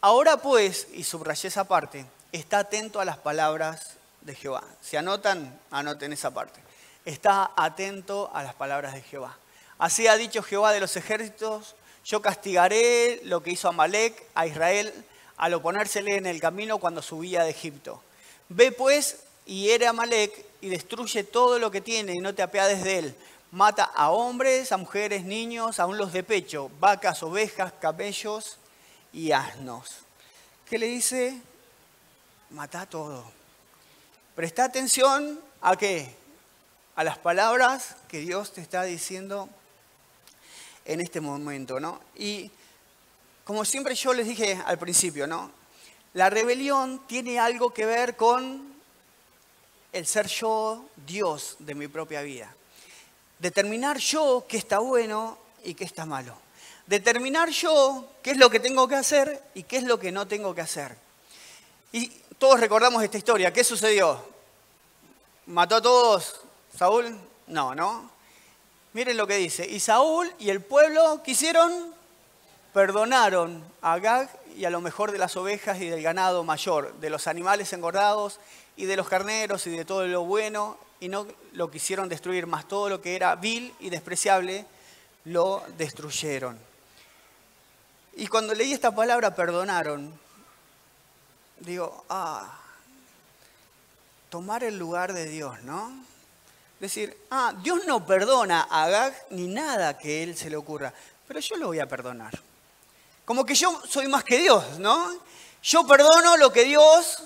Ahora 0.00 0.36
pues, 0.38 0.88
y 0.92 1.04
subrayé 1.04 1.46
esa 1.46 1.68
parte, 1.68 2.04
está 2.32 2.58
atento 2.58 3.00
a 3.00 3.04
las 3.04 3.18
palabras 3.18 3.92
de 4.22 4.34
Jehová. 4.34 4.64
Si 4.82 4.96
anotan, 4.96 5.56
anoten 5.70 6.12
esa 6.12 6.34
parte. 6.34 6.60
Está 7.04 7.52
atento 7.56 8.28
a 8.34 8.42
las 8.42 8.54
palabras 8.54 8.94
de 8.94 9.02
Jehová. 9.02 9.38
Así 9.78 10.08
ha 10.08 10.16
dicho 10.16 10.42
Jehová 10.42 10.72
de 10.72 10.80
los 10.80 10.96
ejércitos, 10.96 11.76
yo 12.04 12.20
castigaré 12.22 13.20
lo 13.22 13.44
que 13.44 13.52
hizo 13.52 13.68
Amalek 13.68 14.20
a 14.34 14.48
Israel 14.48 14.92
al 15.36 15.54
oponérsele 15.54 16.16
en 16.16 16.26
el 16.26 16.40
camino 16.40 16.78
cuando 16.78 17.02
subía 17.02 17.44
de 17.44 17.50
Egipto. 17.50 18.02
Ve 18.48 18.72
pues 18.72 19.18
y 19.44 19.64
hiere 19.64 19.86
a 19.86 19.90
Amalek 19.90 20.44
y 20.60 20.68
destruye 20.68 21.24
todo 21.24 21.58
lo 21.58 21.70
que 21.70 21.80
tiene 21.80 22.12
y 22.14 22.20
no 22.20 22.34
te 22.34 22.42
apiades 22.42 22.82
de 22.84 22.98
él. 22.98 23.14
Mata 23.52 23.84
a 23.84 24.10
hombres, 24.10 24.72
a 24.72 24.76
mujeres, 24.76 25.24
niños, 25.24 25.78
aún 25.78 25.98
los 25.98 26.12
de 26.12 26.22
pecho, 26.22 26.70
vacas, 26.80 27.22
ovejas, 27.22 27.72
cabellos 27.80 28.58
y 29.12 29.32
asnos. 29.32 29.90
¿Qué 30.68 30.78
le 30.78 30.86
dice? 30.86 31.40
Mata 32.50 32.86
todo. 32.86 33.24
Presta 34.34 34.64
atención 34.64 35.40
a 35.60 35.76
qué? 35.76 36.14
a 36.96 37.04
las 37.04 37.18
palabras 37.18 37.94
que 38.08 38.18
Dios 38.18 38.52
te 38.52 38.62
está 38.62 38.82
diciendo 38.82 39.48
en 40.86 41.02
este 41.02 41.20
momento, 41.20 41.78
¿no? 41.78 42.00
Y 42.16 42.50
como 43.46 43.64
siempre 43.64 43.94
yo 43.94 44.12
les 44.12 44.26
dije 44.26 44.60
al 44.66 44.76
principio, 44.76 45.28
¿no? 45.28 45.52
La 46.14 46.28
rebelión 46.28 47.00
tiene 47.06 47.38
algo 47.38 47.72
que 47.72 47.86
ver 47.86 48.16
con 48.16 48.74
el 49.92 50.06
ser 50.06 50.26
yo 50.26 50.84
Dios 51.06 51.54
de 51.60 51.76
mi 51.76 51.86
propia 51.86 52.22
vida. 52.22 52.52
Determinar 53.38 53.98
yo 53.98 54.44
qué 54.48 54.56
está 54.56 54.80
bueno 54.80 55.38
y 55.62 55.74
qué 55.74 55.84
está 55.84 56.04
malo. 56.04 56.36
Determinar 56.88 57.50
yo 57.50 58.08
qué 58.20 58.32
es 58.32 58.36
lo 58.36 58.50
que 58.50 58.58
tengo 58.58 58.88
que 58.88 58.96
hacer 58.96 59.40
y 59.54 59.62
qué 59.62 59.76
es 59.76 59.84
lo 59.84 60.00
que 60.00 60.10
no 60.10 60.26
tengo 60.26 60.52
que 60.52 60.62
hacer. 60.62 60.96
Y 61.92 62.08
todos 62.38 62.58
recordamos 62.58 63.02
esta 63.04 63.18
historia. 63.18 63.52
¿Qué 63.52 63.62
sucedió? 63.62 64.22
¿Mató 65.46 65.76
a 65.76 65.82
todos 65.82 66.40
Saúl? 66.76 67.16
No, 67.46 67.76
¿no? 67.76 68.10
Miren 68.92 69.16
lo 69.16 69.26
que 69.26 69.36
dice. 69.36 69.64
Y 69.64 69.78
Saúl 69.78 70.32
y 70.40 70.50
el 70.50 70.62
pueblo 70.62 71.22
quisieron, 71.22 71.94
perdonaron 72.76 73.64
a 73.80 73.94
Agag 73.94 74.28
y 74.54 74.66
a 74.66 74.70
lo 74.70 74.82
mejor 74.82 75.10
de 75.10 75.16
las 75.16 75.34
ovejas 75.38 75.80
y 75.80 75.88
del 75.88 76.02
ganado 76.02 76.44
mayor, 76.44 76.92
de 77.00 77.08
los 77.08 77.26
animales 77.26 77.72
engordados 77.72 78.38
y 78.76 78.84
de 78.84 78.96
los 78.96 79.08
carneros 79.08 79.66
y 79.66 79.70
de 79.70 79.86
todo 79.86 80.06
lo 80.06 80.26
bueno, 80.26 80.76
y 81.00 81.08
no 81.08 81.26
lo 81.54 81.70
quisieron 81.70 82.10
destruir, 82.10 82.46
más 82.46 82.68
todo 82.68 82.90
lo 82.90 83.00
que 83.00 83.16
era 83.16 83.34
vil 83.36 83.74
y 83.80 83.88
despreciable 83.88 84.66
lo 85.24 85.62
destruyeron. 85.78 86.58
Y 88.14 88.26
cuando 88.26 88.52
leí 88.52 88.74
esta 88.74 88.94
palabra, 88.94 89.34
perdonaron, 89.34 90.12
digo, 91.60 92.04
ah, 92.10 92.60
tomar 94.28 94.64
el 94.64 94.78
lugar 94.78 95.14
de 95.14 95.24
Dios, 95.24 95.62
¿no? 95.62 95.92
Decir, 96.78 97.16
ah, 97.30 97.54
Dios 97.62 97.86
no 97.86 98.04
perdona 98.04 98.68
a 98.68 98.84
Agag 98.84 99.14
ni 99.30 99.48
nada 99.48 99.96
que 99.96 100.22
él 100.22 100.36
se 100.36 100.50
le 100.50 100.56
ocurra, 100.56 100.92
pero 101.26 101.40
yo 101.40 101.56
lo 101.56 101.68
voy 101.68 101.78
a 101.78 101.88
perdonar. 101.88 102.38
Como 103.26 103.44
que 103.44 103.56
yo 103.56 103.82
soy 103.86 104.06
más 104.06 104.22
que 104.24 104.38
Dios, 104.38 104.78
¿no? 104.78 105.12
Yo 105.62 105.84
perdono 105.84 106.36
lo 106.36 106.52
que 106.52 106.62
Dios 106.62 107.24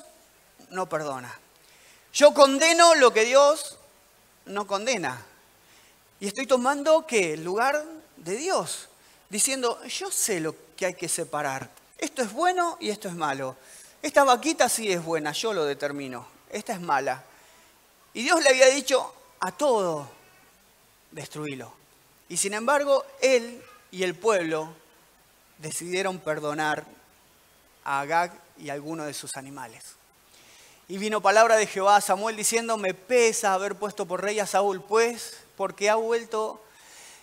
no 0.70 0.88
perdona. 0.88 1.38
Yo 2.12 2.32
condeno 2.32 2.94
lo 2.94 3.12
que 3.12 3.26
Dios 3.26 3.76
no 4.46 4.66
condena. 4.66 5.24
Y 6.18 6.26
estoy 6.26 6.46
tomando 6.46 7.06
¿qué? 7.06 7.34
el 7.34 7.44
lugar 7.44 7.84
de 8.16 8.36
Dios, 8.36 8.88
diciendo, 9.28 9.78
yo 9.84 10.10
sé 10.10 10.40
lo 10.40 10.54
que 10.74 10.86
hay 10.86 10.94
que 10.94 11.08
separar. 11.08 11.70
Esto 11.98 12.22
es 12.22 12.32
bueno 12.32 12.78
y 12.80 12.88
esto 12.88 13.08
es 13.08 13.14
malo. 13.14 13.56
Esta 14.00 14.24
vaquita 14.24 14.70
sí 14.70 14.90
es 14.90 15.04
buena, 15.04 15.32
yo 15.32 15.52
lo 15.52 15.66
determino. 15.66 16.26
Esta 16.50 16.72
es 16.72 16.80
mala. 16.80 17.22
Y 18.14 18.22
Dios 18.22 18.42
le 18.42 18.48
había 18.48 18.68
dicho 18.68 19.14
a 19.40 19.52
todo, 19.52 20.08
destruílo. 21.10 21.74
Y 22.30 22.38
sin 22.38 22.54
embargo, 22.54 23.04
él 23.20 23.62
y 23.90 24.02
el 24.02 24.14
pueblo 24.14 24.79
decidieron 25.60 26.18
perdonar 26.18 26.84
a 27.84 28.00
Agag 28.00 28.32
y 28.58 28.70
a 28.70 28.74
alguno 28.74 29.04
de 29.04 29.14
sus 29.14 29.36
animales. 29.36 29.96
Y 30.88 30.98
vino 30.98 31.20
palabra 31.20 31.56
de 31.56 31.66
Jehová 31.66 31.96
a 31.96 32.00
Samuel 32.00 32.36
diciendo, 32.36 32.76
me 32.76 32.94
pesa 32.94 33.54
haber 33.54 33.76
puesto 33.76 34.06
por 34.06 34.22
rey 34.22 34.40
a 34.40 34.46
Saúl, 34.46 34.82
pues 34.82 35.36
porque 35.56 35.88
ha 35.88 35.94
vuelto 35.94 36.60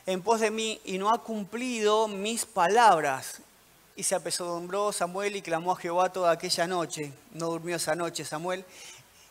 en 0.06 0.22
pos 0.22 0.40
de 0.40 0.52
mí 0.52 0.80
y 0.86 0.98
no 0.98 1.10
ha 1.10 1.22
cumplido 1.22 2.08
mis 2.08 2.46
palabras. 2.46 3.42
Y 3.96 4.04
se 4.04 4.16
apesadumbró 4.16 4.94
Samuel 4.94 5.36
y 5.36 5.42
clamó 5.42 5.74
a 5.74 5.76
Jehová 5.76 6.14
toda 6.14 6.32
aquella 6.32 6.66
noche. 6.66 7.12
No 7.34 7.48
durmió 7.48 7.76
esa 7.76 7.96
noche 7.96 8.24
Samuel. 8.24 8.64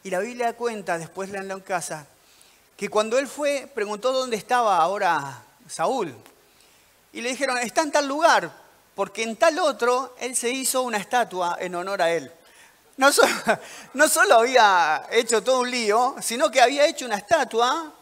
Y 0.03 0.11
la 0.11 0.19
Biblia 0.19 0.53
cuenta, 0.53 0.99
después 0.99 1.31
leanlo 1.31 1.55
en 1.55 1.61
casa, 1.61 2.07
que 2.77 2.89
cuando 2.91 3.19
él 3.19 3.27
fue, 3.27 3.71
preguntó 3.75 4.13
dónde 4.13 4.37
estaba 4.37 4.77
ahora 4.77 5.43
Saúl. 5.67 6.15
Y 7.13 7.23
le 7.23 7.31
dijeron, 7.31 7.57
está 7.59 7.83
en 7.83 7.91
tal 7.91 8.07
lugar, 8.07 8.53
porque 8.97 9.23
en 9.23 9.37
tal 9.37 9.59
otro 9.59 10.17
él 10.19 10.35
se 10.35 10.51
hizo 10.51 10.83
una 10.83 10.97
estatua 10.97 11.59
en 11.61 11.77
honor 11.77 12.03
a 12.03 12.11
él. 12.11 12.33
No 13.93 14.09
solo, 14.09 14.37
había 14.37 15.07
hecho 15.11 15.43
todo 15.43 15.61
un 15.61 15.71
lío, 15.71 16.17
sino 16.21 16.51
que 16.51 16.63
había 16.63 16.87
hecho 16.87 17.05
una 17.05 17.17
estatua 17.17 17.93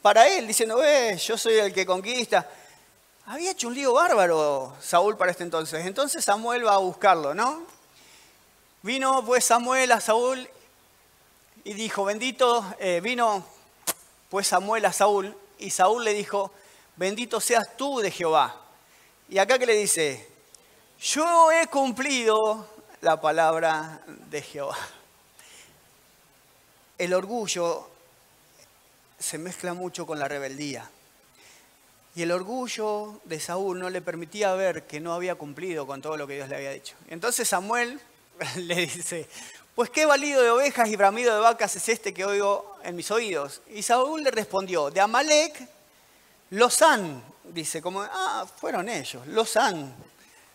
para 0.00 0.28
él, 0.28 0.46
diciendo, 0.46 0.82
eh, 0.82 1.16
yo 1.18 1.36
soy 1.36 1.54
el 1.54 1.72
que 1.72 1.84
conquista. 1.84 2.48
Había 3.26 3.50
hecho 3.50 3.66
un 3.66 3.74
lío 3.74 3.94
bárbaro 3.94 4.76
Saúl 4.80 5.16
para 5.16 5.32
este 5.32 5.42
entonces. 5.42 5.84
Entonces 5.84 6.24
Samuel 6.24 6.64
va 6.64 6.74
a 6.74 6.78
buscarlo, 6.78 7.34
¿no? 7.34 7.62
Vino 8.82 9.24
pues 9.24 9.44
Samuel 9.44 9.90
a 9.90 10.00
Saúl 10.00 10.48
y 11.64 11.72
dijo, 11.72 12.04
bendito, 12.04 12.64
eh, 12.78 13.00
vino 13.02 13.44
pues 14.28 14.46
Samuel 14.46 14.84
a 14.84 14.92
Saúl 14.92 15.36
y 15.58 15.70
Saúl 15.70 16.04
le 16.04 16.12
dijo, 16.12 16.52
bendito 16.94 17.40
seas 17.40 17.76
tú 17.76 17.98
de 17.98 18.12
Jehová. 18.12 18.54
Y 19.28 19.38
acá 19.38 19.58
que 19.58 19.66
le 19.66 19.74
dice, 19.74 20.33
yo 21.04 21.52
he 21.52 21.66
cumplido 21.66 22.66
la 23.02 23.20
palabra 23.20 24.00
de 24.30 24.40
Jehová. 24.40 24.78
El 26.96 27.12
orgullo 27.12 27.90
se 29.18 29.36
mezcla 29.36 29.74
mucho 29.74 30.06
con 30.06 30.18
la 30.18 30.28
rebeldía. 30.28 30.90
Y 32.16 32.22
el 32.22 32.32
orgullo 32.32 33.20
de 33.24 33.38
Saúl 33.38 33.80
no 33.80 33.90
le 33.90 34.00
permitía 34.00 34.54
ver 34.54 34.86
que 34.86 34.98
no 35.00 35.12
había 35.12 35.34
cumplido 35.34 35.86
con 35.86 36.00
todo 36.00 36.16
lo 36.16 36.26
que 36.26 36.36
Dios 36.36 36.48
le 36.48 36.56
había 36.56 36.70
dicho. 36.70 36.94
Entonces 37.08 37.48
Samuel 37.48 38.00
le 38.56 38.74
dice, 38.86 39.28
pues 39.74 39.90
qué 39.90 40.06
valido 40.06 40.42
de 40.42 40.50
ovejas 40.50 40.88
y 40.88 40.96
bramido 40.96 41.34
de 41.34 41.40
vacas 41.40 41.76
es 41.76 41.86
este 41.90 42.14
que 42.14 42.24
oigo 42.24 42.78
en 42.82 42.96
mis 42.96 43.10
oídos. 43.10 43.60
Y 43.68 43.82
Saúl 43.82 44.22
le 44.22 44.30
respondió, 44.30 44.90
de 44.90 45.00
Amalek 45.00 45.68
los 46.50 46.80
han, 46.80 47.22
dice, 47.44 47.82
como, 47.82 48.00
ah, 48.00 48.46
fueron 48.58 48.88
ellos, 48.88 49.26
los 49.26 49.56
han, 49.56 49.94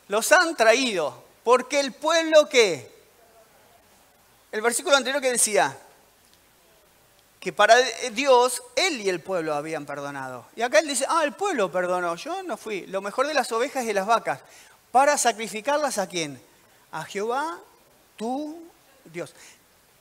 los 0.09 0.31
han 0.33 0.55
traído 0.55 1.23
porque 1.43 1.79
el 1.79 1.93
pueblo 1.93 2.49
que, 2.49 2.91
el 4.51 4.61
versículo 4.61 4.97
anterior 4.97 5.21
que 5.21 5.31
decía, 5.31 5.77
que 7.39 7.53
para 7.53 7.77
Dios 8.11 8.61
él 8.75 8.99
y 8.99 9.07
el 9.07 9.21
pueblo 9.21 9.53
habían 9.53 9.85
perdonado. 9.85 10.45
Y 10.55 10.61
acá 10.61 10.79
él 10.79 10.87
dice, 10.87 11.05
ah, 11.07 11.23
el 11.23 11.33
pueblo 11.33 11.71
perdonó, 11.71 12.15
yo 12.17 12.43
no 12.43 12.57
fui, 12.57 12.85
lo 12.87 13.01
mejor 13.01 13.27
de 13.27 13.33
las 13.33 13.51
ovejas 13.51 13.85
y 13.85 13.93
las 13.93 14.05
vacas, 14.05 14.41
para 14.91 15.17
sacrificarlas 15.17 15.97
a 15.97 16.07
quién? 16.07 16.41
A 16.91 17.05
Jehová, 17.05 17.57
tú, 18.17 18.61
Dios. 19.05 19.33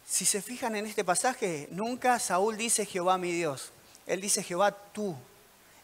Si 0.07 0.25
se 0.25 0.43
fijan 0.43 0.75
en 0.75 0.87
este 0.87 1.05
pasaje, 1.05 1.69
nunca 1.71 2.19
Saúl 2.19 2.57
dice 2.57 2.87
Jehová 2.87 3.19
mi 3.19 3.31
Dios, 3.31 3.71
él 4.07 4.21
dice 4.21 4.43
Jehová 4.43 4.73
tú. 4.73 5.15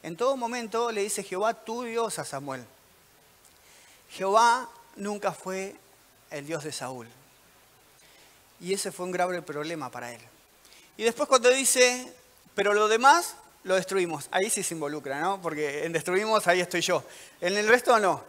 En 0.03 0.17
todo 0.17 0.37
momento 0.37 0.91
le 0.91 1.03
dice 1.03 1.23
Jehová 1.23 1.55
tu 1.55 1.83
Dios 1.83 2.19
a 2.19 2.25
Samuel. 2.25 2.65
Jehová 4.15 4.69
nunca 4.95 5.33
fue 5.33 5.75
el 6.31 6.47
Dios 6.47 6.63
de 6.63 6.71
Saúl. 6.71 7.09
Y 8.61 8.73
ese 8.73 8.93
fue 8.93 9.07
un 9.07 9.13
grave 9.13 9.43
problema 9.43 9.91
para 9.91 10.13
él. 10.13 10.21
Y 10.97 11.03
después 11.03 11.29
cuando 11.29 11.51
dice, 11.51 12.13
pero 12.55 12.75
lo 12.75 12.87
demás 12.87 13.35
lo 13.65 13.75
destruimos, 13.75 14.29
ahí 14.31 14.51
sí 14.51 14.63
se 14.63 14.75
involucra, 14.75 15.21
¿no? 15.21 15.43
Porque 15.43 15.85
en 15.85 15.93
destruimos 15.93 16.47
ahí 16.47 16.61
estoy 16.61 16.81
yo, 16.81 17.03
en 17.41 17.57
el 17.57 17.67
resto 17.67 17.99
no. 17.99 18.23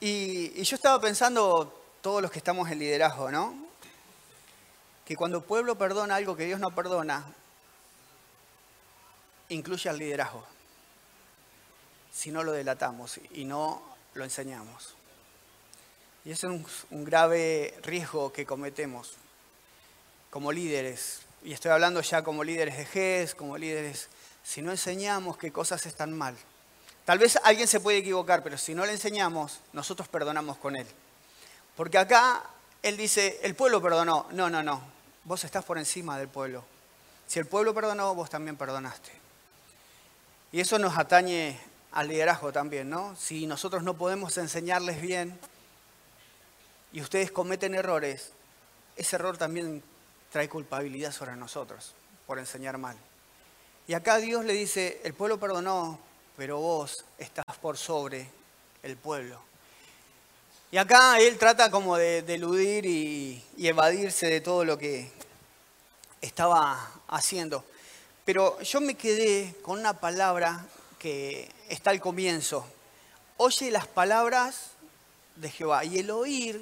Y, 0.00 0.60
y 0.60 0.64
yo 0.64 0.74
estaba 0.74 1.00
pensando, 1.00 1.80
todos 2.00 2.20
los 2.20 2.30
que 2.32 2.38
estamos 2.38 2.68
en 2.70 2.80
liderazgo, 2.80 3.30
¿no? 3.30 3.54
Que 5.04 5.16
cuando 5.16 5.38
el 5.38 5.44
pueblo 5.44 5.78
perdona 5.78 6.16
algo 6.16 6.36
que 6.36 6.44
Dios 6.44 6.58
no 6.58 6.74
perdona, 6.74 7.24
incluye 9.48 9.88
al 9.88 9.98
liderazgo. 9.98 10.44
Si 12.12 12.32
no 12.32 12.42
lo 12.42 12.50
delatamos 12.50 13.20
y 13.32 13.44
no 13.44 13.97
lo 14.18 14.24
enseñamos. 14.24 14.94
Y 16.24 16.32
ese 16.32 16.46
es 16.46 16.62
un, 16.90 17.04
grave 17.04 17.74
riesgo 17.82 18.32
que 18.32 18.44
cometemos 18.44 19.14
como 20.30 20.52
líderes. 20.52 21.20
Y 21.42 21.52
estoy 21.52 21.70
hablando 21.70 22.02
ya 22.02 22.22
como 22.22 22.44
líderes 22.44 22.76
de 22.76 22.84
GES, 22.84 23.34
como 23.34 23.56
líderes, 23.56 24.08
si 24.42 24.60
no 24.60 24.72
enseñamos 24.72 25.38
qué 25.38 25.52
cosas 25.52 25.86
están 25.86 26.12
mal. 26.12 26.36
Tal 27.04 27.18
vez 27.18 27.38
alguien 27.44 27.66
se 27.66 27.80
puede 27.80 27.98
equivocar, 27.98 28.42
pero 28.42 28.58
si 28.58 28.74
no 28.74 28.84
le 28.84 28.92
enseñamos, 28.92 29.60
nosotros 29.72 30.08
perdonamos 30.08 30.58
con 30.58 30.76
él. 30.76 30.86
Porque 31.76 31.96
acá 31.96 32.42
él 32.82 32.96
dice, 32.96 33.40
el 33.42 33.54
pueblo 33.54 33.80
perdonó. 33.80 34.26
No, 34.32 34.50
no, 34.50 34.62
no. 34.62 34.82
Vos 35.24 35.44
estás 35.44 35.64
por 35.64 35.78
encima 35.78 36.18
del 36.18 36.28
pueblo. 36.28 36.64
Si 37.26 37.38
el 37.38 37.46
pueblo 37.46 37.72
perdonó, 37.72 38.14
vos 38.14 38.28
también 38.28 38.56
perdonaste. 38.56 39.12
Y 40.52 40.60
eso 40.60 40.78
nos 40.78 40.98
atañe 40.98 41.58
al 41.92 42.08
liderazgo 42.08 42.52
también, 42.52 42.90
¿no? 42.90 43.16
Si 43.16 43.46
nosotros 43.46 43.82
no 43.82 43.94
podemos 43.94 44.36
enseñarles 44.38 45.00
bien, 45.00 45.38
y 46.92 47.00
ustedes 47.00 47.30
cometen 47.30 47.74
errores, 47.74 48.32
ese 48.96 49.16
error 49.16 49.36
también 49.36 49.82
trae 50.32 50.48
culpabilidad 50.48 51.12
sobre 51.12 51.36
nosotros 51.36 51.94
por 52.26 52.38
enseñar 52.38 52.78
mal. 52.78 52.96
Y 53.86 53.94
acá 53.94 54.18
Dios 54.18 54.44
le 54.44 54.52
dice, 54.52 55.00
el 55.04 55.14
pueblo 55.14 55.38
perdonó, 55.38 55.98
pero 56.36 56.58
vos 56.58 57.04
estás 57.18 57.56
por 57.60 57.76
sobre 57.76 58.28
el 58.82 58.96
pueblo. 58.96 59.40
Y 60.70 60.76
acá 60.76 61.18
él 61.18 61.38
trata 61.38 61.70
como 61.70 61.96
de, 61.96 62.18
eludir 62.18 62.84
y, 62.84 63.42
evadirse 63.58 64.26
de 64.26 64.42
todo 64.42 64.64
lo 64.64 64.76
que 64.76 65.10
estaba 66.20 66.90
haciendo. 67.08 67.64
Pero 68.26 68.60
yo 68.60 68.80
me 68.82 68.94
quedé 68.94 69.54
con 69.62 69.78
una 69.78 69.98
palabra 69.98 70.66
que 70.98 71.50
está 71.68 71.90
al 71.90 72.00
comienzo. 72.00 72.66
Oye 73.36 73.70
las 73.70 73.86
palabras 73.86 74.72
de 75.36 75.50
Jehová. 75.50 75.84
Y 75.84 75.98
el 75.98 76.10
oír 76.10 76.60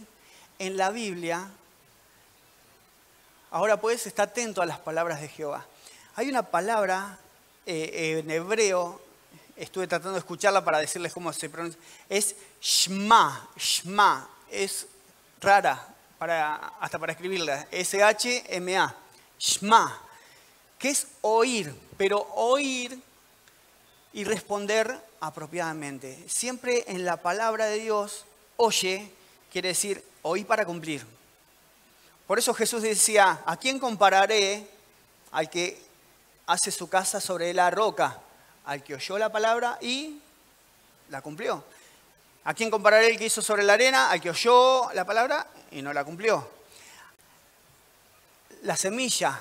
en 0.58 0.76
la 0.76 0.90
Biblia, 0.90 1.50
ahora 3.50 3.80
puedes 3.80 4.06
estar 4.06 4.28
atento 4.28 4.62
a 4.62 4.66
las 4.66 4.78
palabras 4.78 5.20
de 5.20 5.28
Jehová. 5.28 5.66
Hay 6.14 6.28
una 6.28 6.42
palabra 6.42 7.18
eh, 7.66 8.20
en 8.20 8.30
hebreo, 8.30 9.00
estuve 9.56 9.86
tratando 9.86 10.12
de 10.12 10.20
escucharla 10.20 10.64
para 10.64 10.78
decirles 10.78 11.12
cómo 11.12 11.32
se 11.32 11.48
pronuncia, 11.48 11.80
es 12.08 12.36
Shma, 12.60 13.48
Shma, 13.56 14.28
es 14.50 14.86
rara, 15.40 15.94
para, 16.18 16.72
hasta 16.80 16.98
para 16.98 17.12
escribirla, 17.12 17.66
S-H-M-A, 17.70 18.94
Shma, 19.38 20.00
que 20.78 20.90
es 20.90 21.06
oír, 21.20 21.74
pero 21.96 22.20
oír 22.34 22.98
y 24.16 24.24
responder 24.24 24.98
apropiadamente. 25.20 26.24
Siempre 26.26 26.84
en 26.86 27.04
la 27.04 27.18
palabra 27.18 27.66
de 27.66 27.80
Dios, 27.80 28.24
oye, 28.56 29.10
quiere 29.52 29.68
decir 29.68 30.02
oí 30.22 30.42
para 30.42 30.64
cumplir. 30.64 31.04
Por 32.26 32.38
eso 32.38 32.54
Jesús 32.54 32.80
decía, 32.80 33.42
¿a 33.44 33.58
quién 33.58 33.78
compararé 33.78 34.66
al 35.32 35.50
que 35.50 35.78
hace 36.46 36.70
su 36.70 36.88
casa 36.88 37.20
sobre 37.20 37.52
la 37.52 37.70
roca? 37.70 38.18
Al 38.64 38.82
que 38.82 38.94
oyó 38.94 39.18
la 39.18 39.30
palabra 39.30 39.76
y 39.82 40.18
la 41.10 41.20
cumplió. 41.20 41.62
¿A 42.44 42.54
quién 42.54 42.70
compararé 42.70 43.10
el 43.10 43.18
que 43.18 43.26
hizo 43.26 43.42
sobre 43.42 43.64
la 43.64 43.74
arena? 43.74 44.10
Al 44.10 44.22
que 44.22 44.30
oyó 44.30 44.90
la 44.94 45.04
palabra 45.04 45.46
y 45.70 45.82
no 45.82 45.92
la 45.92 46.04
cumplió. 46.04 46.48
La 48.62 48.76
semilla, 48.76 49.38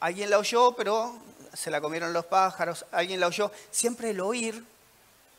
alguien 0.00 0.28
la 0.28 0.38
oyó, 0.38 0.72
pero 0.72 1.18
se 1.52 1.70
la 1.70 1.80
comieron 1.80 2.12
los 2.12 2.26
pájaros, 2.26 2.86
alguien 2.92 3.20
la 3.20 3.26
oyó. 3.26 3.50
Siempre 3.70 4.10
el 4.10 4.20
oír 4.20 4.64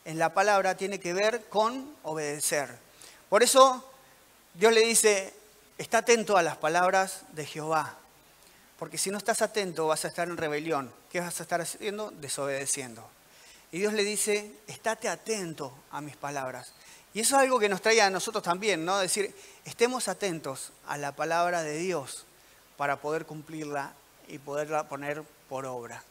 en 0.05 0.19
la 0.19 0.33
palabra 0.33 0.75
tiene 0.75 0.99
que 0.99 1.13
ver 1.13 1.45
con 1.49 1.95
obedecer. 2.03 2.77
Por 3.29 3.43
eso 3.43 3.89
Dios 4.53 4.73
le 4.73 4.81
dice, 4.81 5.33
está 5.77 5.99
atento 5.99 6.37
a 6.37 6.43
las 6.43 6.57
palabras 6.57 7.21
de 7.31 7.45
Jehová, 7.45 7.97
porque 8.77 8.97
si 8.97 9.09
no 9.09 9.17
estás 9.17 9.41
atento 9.41 9.87
vas 9.87 10.05
a 10.05 10.09
estar 10.09 10.27
en 10.27 10.37
rebelión. 10.37 10.91
¿Qué 11.11 11.19
vas 11.19 11.39
a 11.39 11.43
estar 11.43 11.61
haciendo? 11.61 12.11
Desobedeciendo. 12.11 13.07
Y 13.71 13.79
Dios 13.79 13.93
le 13.93 14.03
dice, 14.03 14.51
estate 14.67 15.09
atento 15.09 15.73
a 15.91 16.01
mis 16.01 16.15
palabras. 16.15 16.73
Y 17.13 17.19
eso 17.19 17.35
es 17.35 17.43
algo 17.43 17.59
que 17.59 17.69
nos 17.69 17.81
trae 17.81 18.01
a 18.01 18.09
nosotros 18.09 18.43
también, 18.43 18.83
¿no? 18.83 18.97
Decir, 18.97 19.35
estemos 19.65 20.07
atentos 20.07 20.71
a 20.87 20.97
la 20.97 21.11
palabra 21.11 21.61
de 21.61 21.77
Dios 21.77 22.25
para 22.77 22.97
poder 22.97 23.25
cumplirla 23.25 23.93
y 24.27 24.39
poderla 24.39 24.87
poner 24.87 25.23
por 25.53 25.67
obra. 25.67 26.01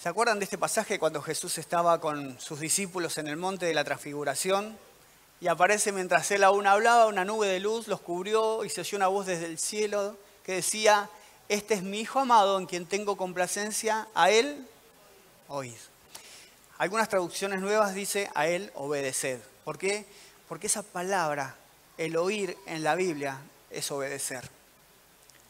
¿Se 0.00 0.08
acuerdan 0.08 0.38
de 0.38 0.44
este 0.44 0.58
pasaje 0.58 0.96
cuando 0.96 1.20
Jesús 1.20 1.58
estaba 1.58 2.00
con 2.00 2.38
sus 2.38 2.60
discípulos 2.60 3.18
en 3.18 3.26
el 3.26 3.36
monte 3.36 3.66
de 3.66 3.74
la 3.74 3.82
transfiguración? 3.82 4.78
Y 5.40 5.48
aparece 5.48 5.90
mientras 5.90 6.30
él 6.30 6.44
aún 6.44 6.68
hablaba, 6.68 7.06
una 7.06 7.24
nube 7.24 7.48
de 7.48 7.58
luz 7.58 7.88
los 7.88 8.00
cubrió 8.00 8.64
y 8.64 8.70
se 8.70 8.82
oyó 8.82 8.96
una 8.96 9.08
voz 9.08 9.26
desde 9.26 9.46
el 9.46 9.58
cielo 9.58 10.16
que 10.44 10.52
decía, 10.52 11.10
este 11.48 11.74
es 11.74 11.82
mi 11.82 11.98
Hijo 11.98 12.20
amado 12.20 12.60
en 12.60 12.66
quien 12.66 12.86
tengo 12.86 13.16
complacencia, 13.16 14.06
a 14.14 14.30
él 14.30 14.68
oíd. 15.48 15.74
Algunas 16.78 17.08
traducciones 17.08 17.60
nuevas 17.60 17.92
dice 17.92 18.30
a 18.36 18.46
él 18.46 18.70
obedeced. 18.76 19.40
¿Por 19.64 19.78
qué? 19.78 20.06
Porque 20.48 20.68
esa 20.68 20.84
palabra, 20.84 21.56
el 21.98 22.16
oír 22.16 22.56
en 22.66 22.84
la 22.84 22.94
Biblia, 22.94 23.40
es 23.68 23.90
obedecer. 23.90 24.48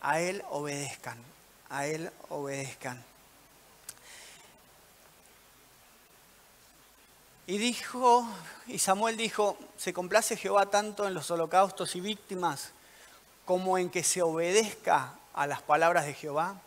A 0.01 0.21
él 0.21 0.42
obedezcan, 0.49 1.19
a 1.70 1.87
Él 1.87 2.11
obedezcan. 2.29 3.05
Y 7.48 7.59
dijo, 7.59 8.26
y 8.66 8.79
Samuel 8.81 9.16
dijo, 9.16 9.57
se 9.76 9.92
complace 9.92 10.37
Jehová 10.37 10.66
tanto 10.66 11.07
en 11.07 11.14
los 11.14 11.31
holocaustos 11.31 11.94
y 11.94 12.00
víctimas 12.00 12.70
como 13.44 13.79
en 13.79 13.88
que 13.88 14.02
se 14.02 14.22
obedezca 14.22 15.14
a 15.33 15.46
las 15.46 15.62
palabras 15.62 16.07
de 16.07 16.14
Jehová. 16.14 16.61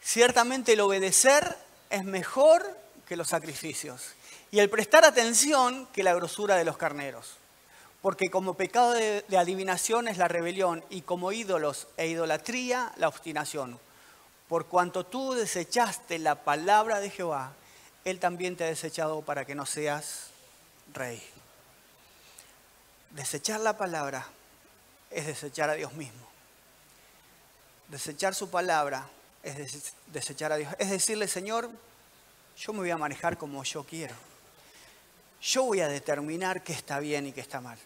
Ciertamente 0.00 0.74
el 0.74 0.80
obedecer 0.80 1.56
es 1.90 2.04
mejor 2.04 2.64
que 3.08 3.16
los 3.16 3.28
sacrificios 3.28 4.12
y 4.52 4.60
el 4.60 4.70
prestar 4.70 5.04
atención 5.04 5.86
que 5.92 6.04
la 6.04 6.14
grosura 6.14 6.54
de 6.54 6.64
los 6.64 6.76
carneros. 6.76 7.36
Porque 8.00 8.30
como 8.30 8.54
pecado 8.54 8.92
de, 8.92 9.24
de 9.26 9.38
adivinación 9.38 10.06
es 10.06 10.16
la 10.16 10.28
rebelión 10.28 10.84
y 10.90 11.00
como 11.00 11.32
ídolos 11.32 11.88
e 11.96 12.06
idolatría 12.06 12.92
la 12.98 13.08
obstinación. 13.08 13.80
Por 14.48 14.66
cuanto 14.66 15.04
tú 15.04 15.34
desechaste 15.34 16.18
la 16.18 16.36
palabra 16.36 17.00
de 17.00 17.10
Jehová, 17.10 17.52
Él 18.04 18.18
también 18.18 18.56
te 18.56 18.64
ha 18.64 18.68
desechado 18.68 19.20
para 19.22 19.44
que 19.44 19.54
no 19.54 19.66
seas 19.66 20.30
rey. 20.94 21.22
Desechar 23.10 23.60
la 23.60 23.76
palabra 23.76 24.26
es 25.10 25.26
desechar 25.26 25.70
a 25.70 25.74
Dios 25.74 25.92
mismo. 25.92 26.26
Desechar 27.88 28.34
su 28.34 28.50
palabra 28.50 29.06
es 29.42 29.92
desechar 30.06 30.52
a 30.52 30.56
Dios. 30.56 30.74
Es 30.78 30.90
decirle, 30.90 31.28
Señor, 31.28 31.70
yo 32.56 32.72
me 32.72 32.80
voy 32.80 32.90
a 32.90 32.98
manejar 32.98 33.36
como 33.36 33.62
yo 33.64 33.84
quiero. 33.84 34.14
Yo 35.40 35.64
voy 35.64 35.80
a 35.80 35.88
determinar 35.88 36.62
qué 36.62 36.72
está 36.72 36.98
bien 36.98 37.26
y 37.26 37.32
qué 37.32 37.40
está 37.40 37.60
mal. 37.60 37.78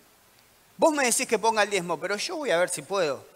Vos 0.77 0.93
me 0.93 1.05
decís 1.05 1.27
que 1.27 1.39
ponga 1.39 1.63
el 1.63 1.71
diezmo, 1.71 1.99
pero 2.01 2.17
yo 2.17 2.37
voy 2.37 2.51
a 2.51 2.57
ver 2.57 2.71
si 2.71 2.83
puedo. 2.83 3.32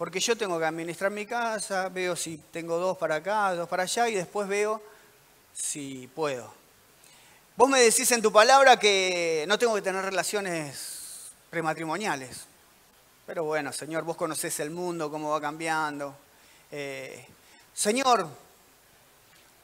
Porque 0.00 0.18
yo 0.18 0.34
tengo 0.34 0.58
que 0.58 0.64
administrar 0.64 1.10
mi 1.10 1.26
casa, 1.26 1.90
veo 1.90 2.16
si 2.16 2.38
tengo 2.38 2.78
dos 2.78 2.96
para 2.96 3.16
acá, 3.16 3.54
dos 3.54 3.68
para 3.68 3.82
allá 3.82 4.08
y 4.08 4.14
después 4.14 4.48
veo 4.48 4.82
si 5.52 6.08
puedo. 6.14 6.50
Vos 7.54 7.68
me 7.68 7.82
decís 7.82 8.10
en 8.12 8.22
tu 8.22 8.32
palabra 8.32 8.78
que 8.78 9.44
no 9.46 9.58
tengo 9.58 9.74
que 9.74 9.82
tener 9.82 10.02
relaciones 10.02 11.32
prematrimoniales. 11.50 12.46
Pero 13.26 13.44
bueno, 13.44 13.74
Señor, 13.74 14.04
vos 14.04 14.16
conocés 14.16 14.58
el 14.60 14.70
mundo, 14.70 15.10
cómo 15.10 15.32
va 15.32 15.38
cambiando. 15.38 16.16
Eh, 16.72 17.26
señor, 17.74 18.26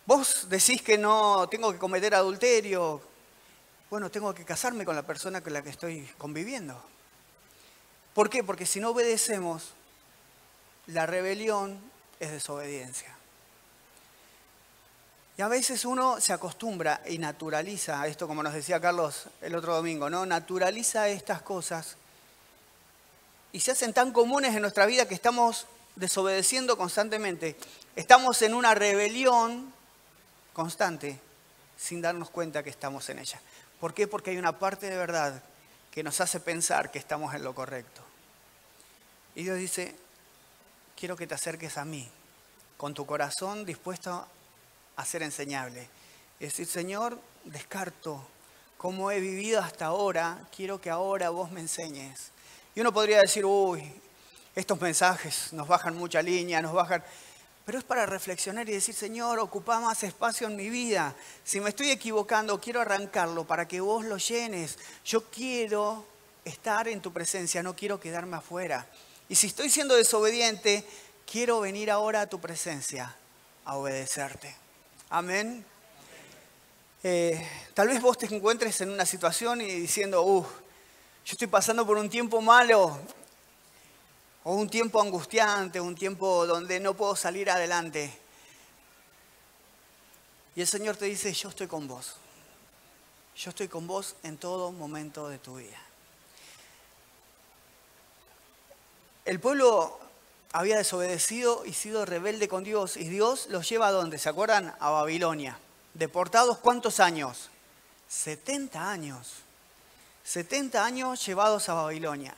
vos 0.04 0.50
decís 0.50 0.82
que 0.82 0.98
no 0.98 1.48
tengo 1.48 1.72
que 1.72 1.78
cometer 1.78 2.14
adulterio. 2.14 3.00
Bueno, 3.88 4.10
tengo 4.10 4.34
que 4.34 4.44
casarme 4.44 4.84
con 4.84 4.96
la 4.96 5.02
persona 5.02 5.40
con 5.40 5.54
la 5.54 5.62
que 5.62 5.70
estoy 5.70 6.06
conviviendo. 6.18 6.78
¿Por 8.12 8.28
qué? 8.28 8.44
Porque 8.44 8.66
si 8.66 8.80
no 8.80 8.90
obedecemos, 8.90 9.75
la 10.88 11.06
rebelión 11.06 11.80
es 12.20 12.30
desobediencia. 12.30 13.14
Y 15.38 15.42
a 15.42 15.48
veces 15.48 15.84
uno 15.84 16.18
se 16.20 16.32
acostumbra 16.32 17.02
y 17.06 17.18
naturaliza 17.18 18.06
esto, 18.06 18.26
como 18.26 18.42
nos 18.42 18.54
decía 18.54 18.80
Carlos 18.80 19.26
el 19.42 19.54
otro 19.54 19.74
domingo, 19.74 20.08
¿no? 20.08 20.24
Naturaliza 20.24 21.08
estas 21.08 21.42
cosas 21.42 21.96
y 23.52 23.60
se 23.60 23.72
hacen 23.72 23.92
tan 23.92 24.12
comunes 24.12 24.54
en 24.54 24.62
nuestra 24.62 24.86
vida 24.86 25.06
que 25.06 25.14
estamos 25.14 25.66
desobedeciendo 25.94 26.78
constantemente. 26.78 27.56
Estamos 27.96 28.40
en 28.42 28.54
una 28.54 28.74
rebelión 28.74 29.72
constante 30.54 31.20
sin 31.76 32.00
darnos 32.00 32.30
cuenta 32.30 32.62
que 32.62 32.70
estamos 32.70 33.08
en 33.10 33.18
ella. 33.18 33.40
¿Por 33.78 33.92
qué? 33.92 34.06
Porque 34.06 34.30
hay 34.30 34.38
una 34.38 34.58
parte 34.58 34.88
de 34.88 34.96
verdad 34.96 35.42
que 35.90 36.02
nos 36.02 36.20
hace 36.22 36.40
pensar 36.40 36.90
que 36.90 36.98
estamos 36.98 37.34
en 37.34 37.44
lo 37.44 37.54
correcto. 37.54 38.00
Y 39.34 39.42
Dios 39.42 39.58
dice, 39.58 39.94
quiero 40.96 41.16
que 41.16 41.26
te 41.26 41.34
acerques 41.34 41.76
a 41.76 41.84
mí, 41.84 42.08
con 42.76 42.94
tu 42.94 43.06
corazón 43.06 43.64
dispuesto 43.64 44.26
a 44.96 45.04
ser 45.04 45.22
enseñable. 45.22 45.88
Es 46.40 46.52
decir, 46.52 46.66
Señor, 46.66 47.20
descarto 47.44 48.26
cómo 48.78 49.10
he 49.10 49.20
vivido 49.20 49.60
hasta 49.60 49.86
ahora, 49.86 50.38
quiero 50.54 50.80
que 50.80 50.90
ahora 50.90 51.30
vos 51.30 51.50
me 51.50 51.60
enseñes. 51.60 52.30
Y 52.74 52.80
uno 52.80 52.92
podría 52.92 53.20
decir, 53.20 53.44
uy, 53.44 53.90
estos 54.54 54.80
mensajes 54.80 55.52
nos 55.52 55.68
bajan 55.68 55.96
mucha 55.96 56.22
línea, 56.22 56.60
nos 56.60 56.72
bajan... 56.72 57.04
Pero 57.64 57.78
es 57.78 57.84
para 57.84 58.06
reflexionar 58.06 58.68
y 58.68 58.72
decir, 58.72 58.94
Señor, 58.94 59.40
ocupa 59.40 59.80
más 59.80 60.02
espacio 60.04 60.46
en 60.46 60.54
mi 60.54 60.70
vida. 60.70 61.16
Si 61.42 61.60
me 61.60 61.70
estoy 61.70 61.90
equivocando, 61.90 62.60
quiero 62.60 62.80
arrancarlo 62.80 63.44
para 63.44 63.66
que 63.66 63.80
vos 63.80 64.04
lo 64.04 64.18
llenes. 64.18 64.78
Yo 65.04 65.24
quiero 65.24 66.06
estar 66.44 66.86
en 66.86 67.00
tu 67.00 67.12
presencia, 67.12 67.64
no 67.64 67.74
quiero 67.74 67.98
quedarme 67.98 68.36
afuera. 68.36 68.86
Y 69.28 69.34
si 69.34 69.48
estoy 69.48 69.70
siendo 69.70 69.96
desobediente, 69.96 70.86
quiero 71.30 71.60
venir 71.60 71.90
ahora 71.90 72.22
a 72.22 72.26
tu 72.26 72.40
presencia 72.40 73.16
a 73.64 73.76
obedecerte. 73.76 74.54
Amén. 75.10 75.64
Eh, 77.02 77.48
tal 77.74 77.88
vez 77.88 78.00
vos 78.00 78.18
te 78.18 78.32
encuentres 78.32 78.80
en 78.80 78.90
una 78.90 79.06
situación 79.06 79.60
y 79.60 79.66
diciendo, 79.66 80.22
uh, 80.22 80.42
yo 80.42 81.32
estoy 81.32 81.48
pasando 81.48 81.86
por 81.86 81.96
un 81.96 82.08
tiempo 82.08 82.40
malo, 82.40 82.98
o 84.48 84.54
un 84.54 84.70
tiempo 84.70 85.00
angustiante, 85.00 85.80
un 85.80 85.96
tiempo 85.96 86.46
donde 86.46 86.78
no 86.78 86.94
puedo 86.94 87.16
salir 87.16 87.50
adelante. 87.50 88.16
Y 90.54 90.60
el 90.60 90.68
Señor 90.68 90.96
te 90.96 91.06
dice, 91.06 91.32
yo 91.32 91.48
estoy 91.48 91.66
con 91.66 91.88
vos. 91.88 92.14
Yo 93.36 93.50
estoy 93.50 93.66
con 93.66 93.88
vos 93.88 94.14
en 94.22 94.38
todo 94.38 94.70
momento 94.70 95.28
de 95.28 95.38
tu 95.38 95.56
vida. 95.56 95.85
El 99.26 99.40
pueblo 99.40 99.98
había 100.52 100.78
desobedecido 100.78 101.64
y 101.66 101.72
sido 101.72 102.06
rebelde 102.06 102.46
con 102.46 102.62
Dios. 102.62 102.96
Y 102.96 103.08
Dios 103.08 103.48
los 103.50 103.68
lleva 103.68 103.88
a 103.88 103.90
dónde? 103.90 104.18
¿Se 104.18 104.28
acuerdan? 104.28 104.72
A 104.78 104.90
Babilonia. 104.90 105.58
¿Deportados 105.94 106.58
cuántos 106.58 107.00
años? 107.00 107.50
70 108.08 108.88
años. 108.88 109.32
70 110.22 110.84
años 110.84 111.26
llevados 111.26 111.68
a 111.68 111.74
Babilonia. 111.74 112.36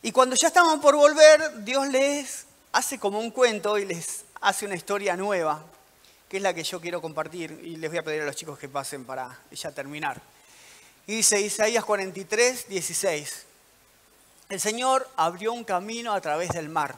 Y 0.00 0.12
cuando 0.12 0.36
ya 0.36 0.46
estaban 0.46 0.80
por 0.80 0.94
volver, 0.94 1.64
Dios 1.64 1.88
les 1.88 2.46
hace 2.70 3.00
como 3.00 3.18
un 3.18 3.32
cuento 3.32 3.76
y 3.76 3.84
les 3.84 4.24
hace 4.40 4.64
una 4.64 4.76
historia 4.76 5.16
nueva, 5.16 5.64
que 6.28 6.36
es 6.36 6.42
la 6.42 6.54
que 6.54 6.62
yo 6.62 6.80
quiero 6.80 7.02
compartir 7.02 7.60
y 7.64 7.76
les 7.76 7.90
voy 7.90 7.98
a 7.98 8.04
pedir 8.04 8.22
a 8.22 8.26
los 8.26 8.36
chicos 8.36 8.60
que 8.60 8.68
pasen 8.68 9.04
para 9.04 9.40
ya 9.50 9.72
terminar. 9.72 10.22
Y 11.08 11.16
dice 11.16 11.40
Isaías 11.40 11.84
43, 11.84 12.68
16. 12.68 13.45
El 14.48 14.60
Señor 14.60 15.08
abrió 15.16 15.52
un 15.52 15.64
camino 15.64 16.12
a 16.12 16.20
través 16.20 16.50
del 16.50 16.68
mar, 16.68 16.94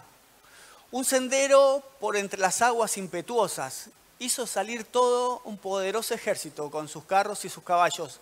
un 0.90 1.05
sendero 1.05 1.82
por 1.99 2.16
entre 2.16 2.38
las 2.38 2.61
aguas 2.61 2.99
impetuosas. 2.99 3.88
Hizo 4.18 4.46
salir 4.46 4.84
todo 4.84 5.40
un 5.44 5.57
poderoso 5.57 6.12
ejército 6.12 6.70
con 6.70 6.88
sus 6.88 7.05
carros 7.05 7.44
y 7.44 7.49
sus 7.49 7.64
caballos 7.64 8.20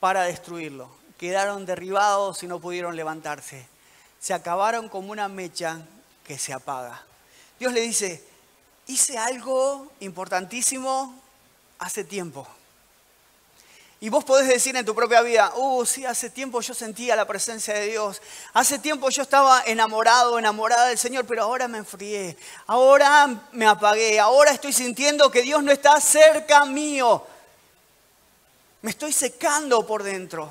para 0.00 0.24
destruirlo. 0.24 0.90
Quedaron 1.16 1.64
derribados 1.64 2.42
y 2.42 2.46
no 2.46 2.60
pudieron 2.60 2.94
levantarse. 2.94 3.66
Se 4.20 4.34
acabaron 4.34 4.88
como 4.88 5.12
una 5.12 5.28
mecha 5.28 5.80
que 6.24 6.38
se 6.38 6.52
apaga. 6.52 7.02
Dios 7.58 7.72
le 7.72 7.80
dice, 7.80 8.22
hice 8.86 9.16
algo 9.16 9.90
importantísimo 10.00 11.14
hace 11.78 12.04
tiempo. 12.04 12.46
Y 14.00 14.10
vos 14.10 14.22
podés 14.22 14.46
decir 14.46 14.76
en 14.76 14.84
tu 14.84 14.94
propia 14.94 15.22
vida, 15.22 15.52
uh, 15.56 15.84
sí, 15.84 16.04
hace 16.04 16.30
tiempo 16.30 16.60
yo 16.60 16.72
sentía 16.72 17.16
la 17.16 17.26
presencia 17.26 17.74
de 17.74 17.86
Dios, 17.86 18.22
hace 18.52 18.78
tiempo 18.78 19.10
yo 19.10 19.22
estaba 19.22 19.62
enamorado, 19.66 20.38
enamorada 20.38 20.86
del 20.86 20.98
Señor, 20.98 21.26
pero 21.26 21.42
ahora 21.42 21.66
me 21.66 21.78
enfrié, 21.78 22.36
ahora 22.68 23.28
me 23.50 23.66
apagué, 23.66 24.20
ahora 24.20 24.52
estoy 24.52 24.72
sintiendo 24.72 25.32
que 25.32 25.42
Dios 25.42 25.64
no 25.64 25.72
está 25.72 26.00
cerca 26.00 26.64
mío, 26.64 27.26
me 28.82 28.90
estoy 28.90 29.12
secando 29.12 29.84
por 29.84 30.04
dentro. 30.04 30.48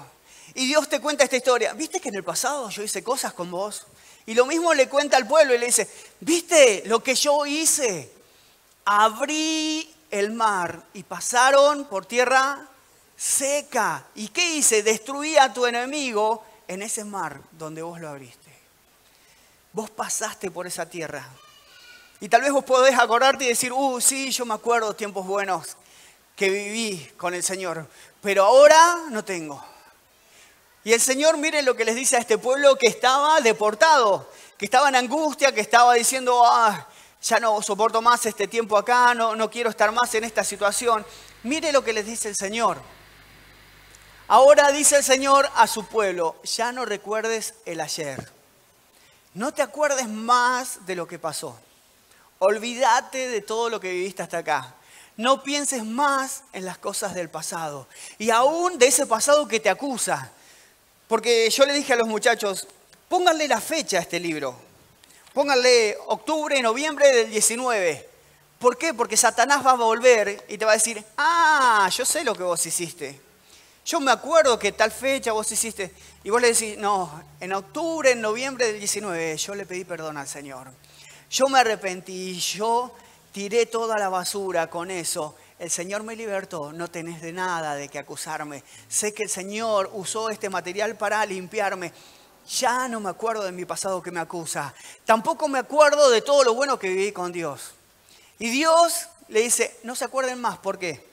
Y 0.53 0.65
Dios 0.65 0.89
te 0.89 0.99
cuenta 0.99 1.23
esta 1.23 1.37
historia, 1.37 1.71
¿viste 1.71 2.01
que 2.01 2.09
en 2.09 2.15
el 2.15 2.25
pasado 2.25 2.69
yo 2.69 2.83
hice 2.83 3.01
cosas 3.01 3.31
con 3.31 3.49
vos? 3.49 3.85
Y 4.25 4.33
lo 4.33 4.45
mismo 4.45 4.73
le 4.73 4.89
cuenta 4.89 5.15
al 5.15 5.25
pueblo 5.25 5.55
y 5.55 5.57
le 5.57 5.67
dice, 5.67 5.89
¿viste 6.19 6.83
lo 6.85 7.01
que 7.01 7.15
yo 7.15 7.45
hice? 7.45 8.11
Abrí 8.83 9.89
el 10.11 10.33
mar 10.33 10.83
y 10.93 11.03
pasaron 11.03 11.85
por 11.85 12.05
tierra 12.05 12.67
seca. 13.17 14.05
¿Y 14.15 14.29
qué 14.29 14.55
hice? 14.55 14.83
Destruí 14.83 15.35
a 15.35 15.51
tu 15.51 15.65
enemigo 15.65 16.45
en 16.67 16.83
ese 16.83 17.03
mar 17.03 17.41
donde 17.51 17.81
vos 17.81 17.99
lo 17.99 18.07
abriste. 18.07 18.55
Vos 19.73 19.89
pasaste 19.89 20.51
por 20.51 20.67
esa 20.67 20.87
tierra. 20.87 21.27
Y 22.19 22.29
tal 22.29 22.41
vez 22.41 22.51
vos 22.51 22.63
podés 22.63 22.97
acordarte 22.97 23.45
y 23.45 23.49
decir, 23.49 23.73
uh, 23.73 23.99
sí, 23.99 24.31
yo 24.31 24.45
me 24.45 24.53
acuerdo 24.53 24.95
tiempos 24.95 25.25
buenos 25.25 25.75
que 26.35 26.49
viví 26.49 27.11
con 27.17 27.33
el 27.33 27.43
Señor, 27.43 27.87
pero 28.21 28.45
ahora 28.45 29.03
no 29.09 29.23
tengo. 29.23 29.63
Y 30.83 30.93
el 30.93 31.01
Señor, 31.01 31.37
mire 31.37 31.61
lo 31.63 31.75
que 31.75 31.83
les 31.83 31.95
dice 31.95 32.15
a 32.15 32.19
este 32.19 32.37
pueblo 32.37 32.75
que 32.75 32.87
estaba 32.87 33.41
deportado, 33.41 34.29
que 34.57 34.65
estaba 34.65 34.89
en 34.89 34.95
angustia, 34.95 35.53
que 35.53 35.61
estaba 35.61 35.95
diciendo, 35.95 36.41
ah, 36.45 36.87
ya 37.21 37.39
no 37.39 37.61
soporto 37.61 38.01
más 38.01 38.25
este 38.25 38.47
tiempo 38.47 38.77
acá, 38.77 39.13
no, 39.13 39.35
no 39.35 39.49
quiero 39.49 39.69
estar 39.69 39.91
más 39.91 40.13
en 40.15 40.23
esta 40.23 40.43
situación. 40.43 41.05
Mire 41.43 41.71
lo 41.71 41.83
que 41.83 41.93
les 41.93 42.05
dice 42.05 42.29
el 42.29 42.35
Señor. 42.35 42.77
Ahora 44.29 44.73
dice 44.73 44.97
el 44.97 45.03
Señor 45.05 45.49
a 45.55 45.67
su 45.67 45.85
pueblo, 45.85 46.35
ya 46.43 46.73
no 46.73 46.83
recuerdes 46.83 47.53
el 47.65 47.79
ayer. 47.79 48.29
No 49.33 49.53
te 49.53 49.61
acuerdes 49.61 50.09
más 50.09 50.85
de 50.85 50.97
lo 50.97 51.07
que 51.07 51.17
pasó. 51.17 51.57
Olvídate 52.39 53.29
de 53.29 53.39
todo 53.39 53.69
lo 53.69 53.79
que 53.79 53.91
viviste 53.91 54.23
hasta 54.23 54.39
acá. 54.39 54.75
No 55.15 55.43
pienses 55.43 55.85
más 55.85 56.43
en 56.51 56.65
las 56.65 56.77
cosas 56.77 57.13
del 57.13 57.29
pasado. 57.29 57.87
Y 58.17 58.29
aún 58.29 58.77
de 58.77 58.87
ese 58.87 59.05
pasado 59.05 59.47
que 59.47 59.61
te 59.61 59.69
acusa. 59.69 60.29
Porque 61.07 61.49
yo 61.49 61.65
le 61.65 61.71
dije 61.71 61.93
a 61.93 61.97
los 61.97 62.07
muchachos, 62.09 62.67
pónganle 63.07 63.47
la 63.47 63.61
fecha 63.61 63.97
a 63.97 64.01
este 64.01 64.19
libro. 64.19 64.59
Pónganle 65.33 65.97
octubre, 66.07 66.61
noviembre 66.61 67.15
del 67.15 67.29
19. 67.29 68.09
¿Por 68.59 68.77
qué? 68.77 68.93
Porque 68.93 69.15
Satanás 69.15 69.65
va 69.65 69.71
a 69.71 69.75
volver 69.75 70.43
y 70.49 70.57
te 70.57 70.65
va 70.65 70.71
a 70.71 70.75
decir, 70.75 71.01
ah, 71.17 71.89
yo 71.95 72.03
sé 72.03 72.25
lo 72.25 72.35
que 72.35 72.43
vos 72.43 72.65
hiciste. 72.65 73.26
Yo 73.87 74.01
me 74.01 74.11
acuerdo 74.11 74.59
que 74.59 74.73
tal 74.73 74.91
fecha 74.91 75.31
vos 75.31 75.49
hiciste. 75.49 75.93
Y 76.25 76.29
vos 76.29 76.41
le 76.41 76.49
decís, 76.49 76.77
no, 76.77 77.23
en 77.39 77.53
octubre, 77.53 78.11
en 78.11 78.19
noviembre 78.19 78.65
del 78.67 78.79
19, 78.79 79.37
yo 79.37 79.55
le 79.55 79.65
pedí 79.65 79.85
perdón 79.85 80.17
al 80.17 80.27
Señor. 80.27 80.73
Yo 81.29 81.47
me 81.47 81.59
arrepentí, 81.59 82.37
yo 82.37 82.93
tiré 83.31 83.65
toda 83.65 83.97
la 83.97 84.09
basura 84.09 84.69
con 84.69 84.91
eso. 84.91 85.37
El 85.57 85.71
Señor 85.71 86.03
me 86.03 86.17
libertó, 86.17 86.73
no 86.73 86.89
tenés 86.89 87.21
de 87.21 87.31
nada 87.31 87.75
de 87.75 87.87
que 87.87 87.97
acusarme. 87.97 88.61
Sé 88.89 89.13
que 89.13 89.23
el 89.23 89.29
Señor 89.29 89.89
usó 89.93 90.29
este 90.29 90.49
material 90.49 90.97
para 90.97 91.25
limpiarme. 91.25 91.93
Ya 92.59 92.89
no 92.89 92.99
me 92.99 93.09
acuerdo 93.09 93.45
de 93.45 93.53
mi 93.53 93.63
pasado 93.63 94.03
que 94.03 94.11
me 94.11 94.19
acusa. 94.19 94.73
Tampoco 95.05 95.47
me 95.47 95.59
acuerdo 95.59 96.09
de 96.09 96.21
todo 96.21 96.43
lo 96.43 96.55
bueno 96.55 96.77
que 96.77 96.89
viví 96.89 97.13
con 97.13 97.31
Dios. 97.31 97.71
Y 98.37 98.49
Dios 98.49 99.07
le 99.29 99.43
dice, 99.43 99.79
no 99.83 99.95
se 99.95 100.03
acuerden 100.03 100.41
más, 100.41 100.57
¿por 100.57 100.77
qué? 100.77 101.07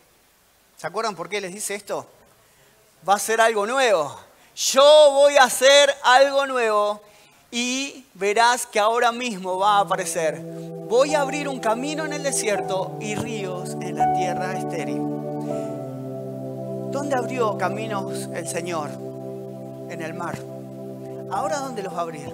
¿Se 0.77 0.89
acuerdan 0.89 1.15
por 1.15 1.29
qué 1.29 1.41
les 1.41 1.55
dice 1.55 1.77
esto? 1.77 2.11
Va 3.07 3.15
a 3.15 3.19
ser 3.19 3.41
algo 3.41 3.67
nuevo. 3.67 4.17
Yo 4.57 5.11
voy 5.13 5.37
a 5.37 5.45
hacer 5.45 5.91
algo 6.05 6.47
nuevo 6.47 7.01
y 7.51 8.07
verás 8.15 8.67
que 8.67 8.81
ahora 8.81 9.13
mismo 9.13 9.59
va 9.59 9.79
a 9.79 9.81
aparecer. 9.81 10.41
Voy 10.89 11.15
a 11.15 11.21
abrir 11.21 11.49
un 11.49 11.61
camino 11.61 12.05
en 12.05 12.13
el 12.13 12.23
desierto 12.23 12.97
y 13.01 13.15
ríos 13.15 13.77
en 13.81 13.97
la 13.97 14.13
tierra 14.15 14.57
estéril. 14.57 15.01
¿Dónde 16.91 17.17
abrió 17.17 17.59
caminos 17.59 18.29
el 18.33 18.49
Señor? 18.49 18.91
En 19.91 20.01
el 20.01 20.15
mar. 20.15 20.39
Ahora 21.31 21.59
¿dónde 21.59 21.83
los 21.83 21.93
va 21.93 21.99
a 21.99 22.03
abrir? 22.03 22.29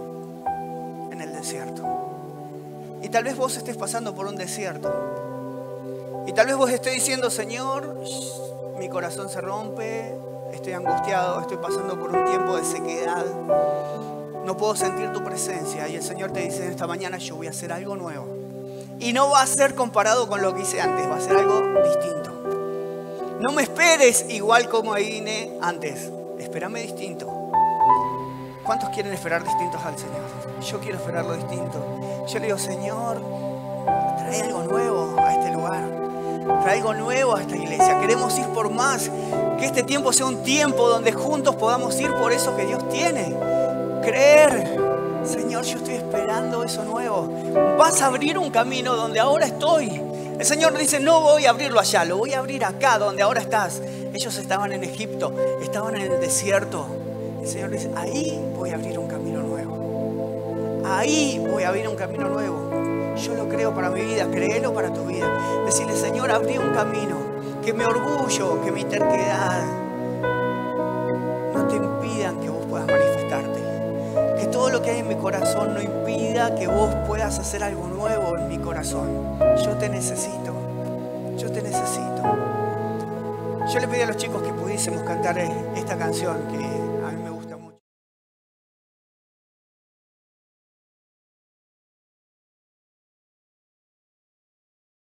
En 1.11 1.21
el 1.21 1.33
desierto. 1.33 1.83
Y 3.03 3.09
tal 3.09 3.25
vez 3.25 3.37
vos 3.37 3.57
estés 3.57 3.77
pasando 3.77 4.15
por 4.15 4.27
un 4.27 4.37
desierto. 4.37 4.93
Y 6.27 6.33
tal 6.33 6.47
vez 6.47 6.57
vos 6.57 6.71
estés 6.71 6.93
diciendo, 6.93 7.31
Señor, 7.31 7.97
mi 8.79 8.89
corazón 8.89 9.31
se 9.31 9.41
rompe, 9.41 10.15
estoy 10.53 10.73
angustiado, 10.73 11.41
estoy 11.41 11.57
pasando 11.57 11.99
por 11.99 12.11
un 12.11 12.25
tiempo 12.25 12.57
de 12.57 12.65
sequedad, 12.65 13.25
no 14.45 14.57
puedo 14.57 14.75
sentir 14.75 15.13
tu 15.13 15.23
presencia. 15.23 15.89
Y 15.89 15.97
el 15.97 16.03
Señor 16.03 16.33
te 16.33 16.41
dice 16.41 16.67
esta 16.69 16.87
mañana, 16.87 17.19
yo 17.19 17.37
voy 17.37 17.47
a 17.47 17.51
hacer 17.51 17.73
algo 17.73 17.97
nuevo. 17.97 18.27
Y 18.99 19.13
no 19.13 19.31
va 19.31 19.43
a 19.43 19.47
ser 19.47 19.75
comparado 19.75 20.29
con 20.29 20.43
lo 20.43 20.55
que 20.55 20.63
hice 20.63 20.81
antes, 20.81 21.09
va 21.09 21.17
a 21.17 21.21
ser 21.21 21.37
algo 21.37 21.61
distinto. 21.83 22.31
No 23.41 23.53
me 23.53 23.63
esperes 23.63 24.27
igual 24.29 24.69
como 24.69 24.95
vine 24.95 25.57
antes, 25.63 26.11
espérame 26.39 26.83
distinto. 26.83 27.27
¿Cuántos 28.65 28.91
quieren 28.91 29.13
esperar 29.13 29.43
distintos 29.43 29.83
al 29.85 29.99
Señor? 29.99 30.21
Yo 30.61 30.79
quiero 30.81 30.99
esperarlo 30.99 31.35
distinto. 31.35 32.27
Yo 32.29 32.39
le 32.39 32.47
digo, 32.47 32.59
Señor, 32.59 33.21
trae 34.19 34.43
algo 34.43 34.63
nuevo 34.65 35.17
a 35.19 35.33
este 35.33 35.53
lugar 35.53 36.00
trae 36.63 36.79
algo 36.79 36.95
nuevo 36.95 37.37
a 37.37 37.43
esta 37.43 37.57
iglesia. 37.57 38.01
Queremos 38.01 38.39
ir 38.39 38.47
por 38.47 38.71
más. 38.71 39.11
Que 39.59 39.67
este 39.67 39.83
tiempo 39.83 40.13
sea 40.13 40.27
un 40.27 40.43
tiempo 40.43 40.89
donde 40.89 41.13
juntos 41.13 41.57
podamos 41.57 41.99
ir 42.01 42.13
por 42.15 42.33
eso 42.33 42.57
que 42.57 42.67
Dios 42.67 42.89
tiene. 42.89 43.35
Creer. 44.03 44.79
Señor, 45.25 45.65
yo 45.65 45.77
estoy 45.77 45.95
esperando 45.95 46.65
eso 46.65 46.85
nuevo. 46.85 47.29
Vas 47.79 48.01
a 48.01 48.07
abrir 48.07 48.39
un 48.39 48.51
camino 48.51 48.97
donde 48.97 49.21
ahora 49.21 49.47
estoy. 49.47 50.01
El 50.39 50.47
Señor 50.47 50.77
dice, 50.79 50.99
no 51.01 51.21
voy 51.21 51.45
a 51.45 51.51
abrirlo 51.51 51.79
allá, 51.79 52.05
lo 52.07 52.17
voy 52.17 52.33
a 52.33 52.39
abrir 52.39 52.65
acá 52.65 52.99
donde 52.99 53.23
ahora 53.23 53.43
estás. 53.43 53.83
Ellos 54.15 54.37
estaban 54.39 54.73
en 54.73 54.83
Egipto, 54.83 55.35
estaban 55.63 55.97
en 55.97 56.13
el 56.13 56.21
desierto. 56.21 56.87
El 57.43 57.47
Señor 57.47 57.71
dice, 57.71 57.91
ahí 57.95 58.43
voy 58.57 58.71
a 58.71 58.77
abrir 58.77 58.99
un 58.99 59.07
camino 59.07 59.41
nuevo. 59.43 60.83
Ahí 60.87 61.39
voy 61.51 61.63
a 61.65 61.69
abrir 61.69 61.87
un 61.89 61.97
camino 61.97 62.29
nuevo. 62.29 62.90
Yo 63.21 63.35
lo 63.35 63.49
creo 63.51 63.75
para 63.75 63.91
mi 63.91 64.01
vida, 64.01 64.31
créelo 64.31 64.73
para 64.73 64.91
tu 64.91 65.05
vida. 65.05 65.27
Decirle, 65.67 65.95
Señor, 65.95 66.31
abrí 66.31 66.57
un 66.57 66.73
camino. 66.73 67.17
Que 67.63 67.75
mi 67.75 67.85
orgullo, 67.85 68.63
que 68.65 68.73
mi 68.73 68.85
terquedad 68.85 69.63
no 71.55 71.67
te 71.67 71.77
impidan 71.77 72.41
que 72.41 72.49
vos 72.49 72.65
puedas 72.65 72.87
manifestarte. 72.87 73.61
Que 74.39 74.47
todo 74.47 74.71
lo 74.71 74.81
que 74.81 74.93
hay 74.93 75.01
en 75.01 75.09
mi 75.09 75.17
corazón 75.17 75.75
no 75.75 75.83
impida 75.83 76.55
que 76.55 76.67
vos 76.67 76.95
puedas 77.07 77.39
hacer 77.39 77.63
algo 77.63 77.87
nuevo 77.89 78.39
en 78.39 78.49
mi 78.49 78.57
corazón. 78.57 79.09
Yo 79.63 79.77
te 79.77 79.91
necesito. 79.91 80.55
Yo 81.37 81.53
te 81.53 81.61
necesito. 81.61 82.23
Yo 83.71 83.81
le 83.81 83.87
pedí 83.87 84.01
a 84.01 84.07
los 84.07 84.17
chicos 84.17 84.43
que 84.43 84.53
pudiésemos 84.55 85.03
cantar 85.03 85.39
esta 85.77 85.97
canción 85.99 86.39